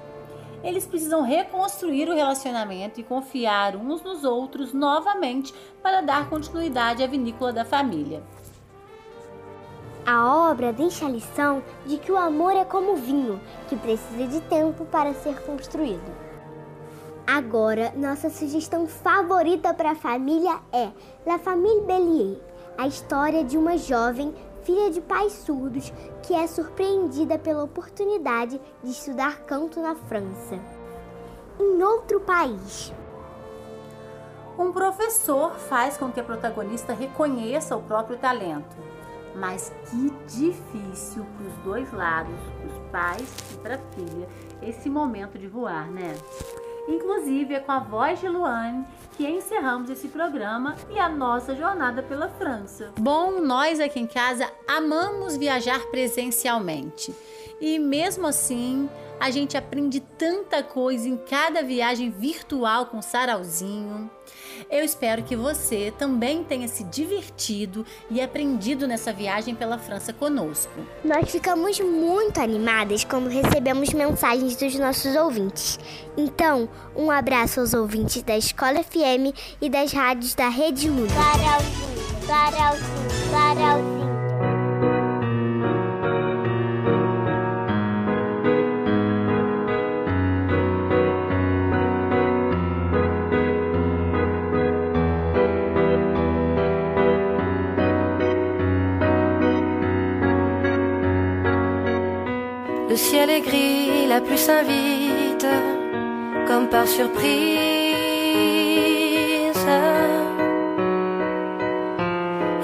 Eles 0.65 0.87
precisam 0.87 1.23
reconstruir 1.23 2.09
o 2.09 2.15
relacionamento 2.15 2.99
e 2.99 3.05
confiar 3.05 3.77
uns 3.77 4.03
nos 4.03 4.25
outros 4.25 4.73
novamente 4.73 5.55
para 5.83 6.01
dar 6.01 6.29
continuidade 6.29 7.03
à 7.03 7.07
vinícola 7.07 7.53
da 7.53 7.65
família. 7.65 8.23
A 10.07 10.51
obra 10.51 10.73
deixa 10.73 11.07
a 11.07 11.09
lição 11.09 11.63
de 11.87 11.97
que 11.97 12.11
o 12.11 12.17
amor 12.17 12.53
é 12.57 12.65
como 12.65 12.97
vinho, 12.97 13.41
que 13.69 13.77
precisa 13.77 14.27
de 14.27 14.41
tempo 14.43 14.85
para 14.87 15.15
ser 15.15 15.41
construído. 15.43 16.24
Agora, 17.27 17.91
nossa 17.97 18.29
sugestão 18.29 18.87
favorita 18.87 19.73
para 19.73 19.93
a 19.93 19.97
família 19.97 20.61
é 20.71 20.91
La 21.25 21.39
Famille 21.39 21.81
Bellier, 21.81 22.39
a 22.77 22.87
história 22.87 23.43
de 23.43 23.57
uma 23.57 23.79
jovem 23.79 24.35
filha 24.63 24.91
de 24.91 25.01
pais 25.01 25.33
surdos 25.33 25.91
que 26.23 26.35
é 26.35 26.47
surpreendida 26.47 27.39
pela 27.39 27.65
oportunidade 27.65 28.61
de 28.83 28.91
estudar 28.91 29.41
canto 29.41 29.81
na 29.81 29.95
França. 29.95 30.59
Em 31.59 31.83
outro 31.83 32.21
país. 32.21 32.93
Um 34.59 34.71
professor 34.71 35.53
faz 35.53 35.97
com 35.97 36.13
que 36.13 36.21
a 36.21 36.25
protagonista 36.25 36.93
reconheça 36.93 37.75
o 37.75 37.83
próprio 37.83 38.19
talento. 38.19 38.77
Mas 39.35 39.73
que 39.91 40.11
difícil 40.29 41.27
para 41.37 41.47
os 41.47 41.55
dois 41.65 41.93
lados, 41.93 42.37
para 42.59 42.67
os 42.67 42.91
pais 42.91 43.35
e 43.53 43.57
para 43.59 43.75
a 43.75 43.79
filha, 43.79 44.29
esse 44.63 44.89
momento 44.89 45.39
de 45.39 45.49
voar, 45.49 45.91
né? 45.91 46.15
Inclusive 46.89 47.55
é 47.55 47.61
com 47.61 47.73
a 47.73 47.79
voz 47.79 48.21
de 48.21 48.29
Luane 48.29 48.85
que 49.17 49.27
encerramos 49.27 49.89
esse 49.91 50.09
programa 50.09 50.77
e 50.91 50.99
a 50.99 51.09
nossa 51.09 51.55
jornada 51.55 52.03
pela 52.03 52.29
França. 52.29 52.93
Bom, 52.99 53.41
nós 53.41 53.81
aqui 53.81 54.01
em 54.01 54.07
casa 54.07 54.51
amamos 54.67 55.37
viajar 55.37 55.81
presencialmente. 55.87 57.15
E 57.61 57.79
mesmo 57.79 58.27
assim, 58.27 58.89
a 59.21 59.31
gente 59.31 59.57
aprende 59.57 60.01
tanta 60.01 60.63
coisa 60.63 61.09
em 61.09 61.17
cada 61.17 61.63
viagem 61.63 62.11
virtual 62.11 62.87
com 62.87 63.01
Sarauzinho. 63.01 64.11
Eu 64.75 64.83
espero 64.83 65.23
que 65.23 65.37
você 65.37 65.95
também 65.97 66.43
tenha 66.43 66.67
se 66.67 66.83
divertido 66.83 67.87
e 68.11 68.21
aprendido 68.21 68.89
nessa 68.89 69.13
viagem 69.13 69.55
pela 69.55 69.79
França 69.79 70.13
conosco. 70.13 70.73
Nós 71.05 71.31
ficamos 71.31 71.79
muito 71.79 72.41
animadas 72.41 73.05
quando 73.05 73.29
recebemos 73.29 73.91
mensagens 73.91 74.57
dos 74.57 74.75
nossos 74.75 75.15
ouvintes. 75.15 75.79
Então, 76.17 76.69
um 76.97 77.09
abraço 77.09 77.61
aos 77.61 77.73
ouvintes 77.73 78.21
da 78.23 78.37
Escola 78.37 78.83
FM 78.83 79.31
e 79.63 79.71
das 79.71 79.93
rádios 79.93 80.35
da 80.35 80.49
Rede 80.49 80.89
Lula. 80.89 81.09
Sarauzinho, 81.09 82.27
Sarauzinho, 82.27 83.31
Sarauzinho. 83.31 84.24
Ciel 103.27 103.43
est 103.43 104.09
la 104.09 104.21
pluie 104.21 104.39
s'invite, 104.39 105.47
comme 106.47 106.69
par 106.69 106.87
surprise. 106.87 107.25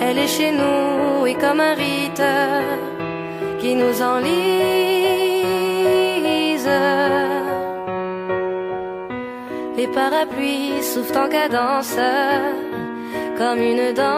Elle 0.02 0.18
est 0.18 0.26
chez 0.26 0.52
nous 0.52 1.26
et 1.26 1.34
comme 1.34 1.60
un 1.60 1.74
rite 1.74 2.22
qui 3.60 3.74
nous 3.74 4.02
enlise. 4.02 4.30
Les 9.76 9.86
parapluies 9.88 10.82
soufflent 10.82 11.18
en 11.18 11.28
cadence 11.28 11.96
comme 13.38 13.60
une 13.62 13.92
danse. 13.94 14.10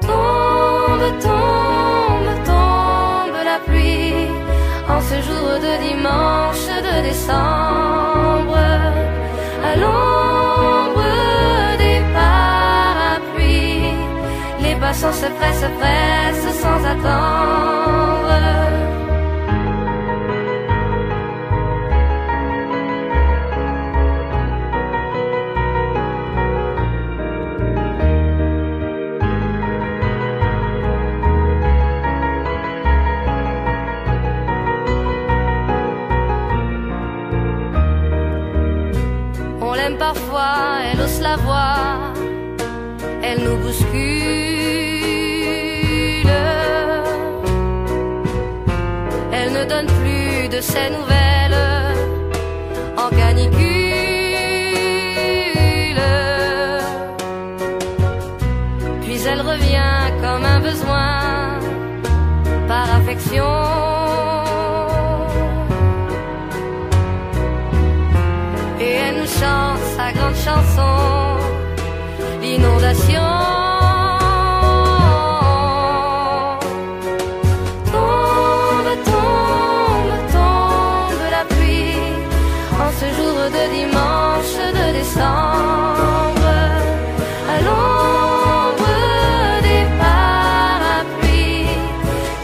Tombe, 0.00 1.08
tombe, 1.26 2.32
tombe 2.44 3.38
la 3.44 3.58
pluie 3.64 4.26
en 4.88 5.00
ce 5.00 5.16
jour 5.26 5.48
de 5.66 5.72
dimanche 5.88 6.66
de 6.88 6.94
décembre. 7.08 8.64
À 9.70 9.72
l'ombre 9.76 11.10
des 11.78 12.00
parapluies, 12.18 13.94
les 14.64 14.74
passants 14.80 15.12
se 15.12 15.26
pressent, 15.26 15.60
se 15.60 15.70
pressent 15.78 16.54
sans 16.60 16.80
attendre. 16.92 18.67
Voix, 41.36 42.12
elle 43.22 43.40
nous 43.44 43.56
bouscule. 43.56 43.88
Elle 49.32 49.52
ne 49.52 49.64
donne 49.64 49.86
plus 49.86 50.48
de 50.48 50.60
ses 50.60 50.90
nouvelles 50.90 51.56
en 52.96 53.08
canicule. 53.10 53.58
Puis 59.02 59.18
elle 59.30 59.40
revient 59.40 60.12
comme 60.22 60.44
un 60.44 60.60
besoin 60.60 61.58
par 62.66 62.86
affection. 62.96 63.77
L'inondation. 72.58 73.22
Tombe, 77.92 78.92
tombe, 79.04 80.14
tombe 80.32 81.24
la 81.30 81.44
pluie 81.54 81.94
en 82.74 82.90
ce 83.00 83.06
jour 83.16 83.36
de 83.56 83.62
dimanche 83.74 84.56
de 84.78 84.86
décembre. 84.98 86.54
À 87.54 87.56
l'ombre 87.64 88.94
des 89.62 89.84
parapluies, 90.02 91.66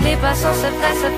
les 0.03 0.17
passants 0.17 0.55
se 0.55 0.69
pressent, 0.79 1.05
se 1.05 1.11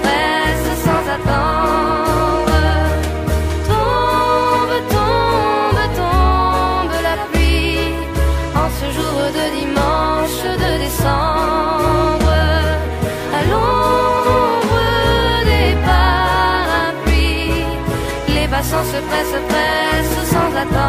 sans 20.36 20.56
attendre. 20.56 20.85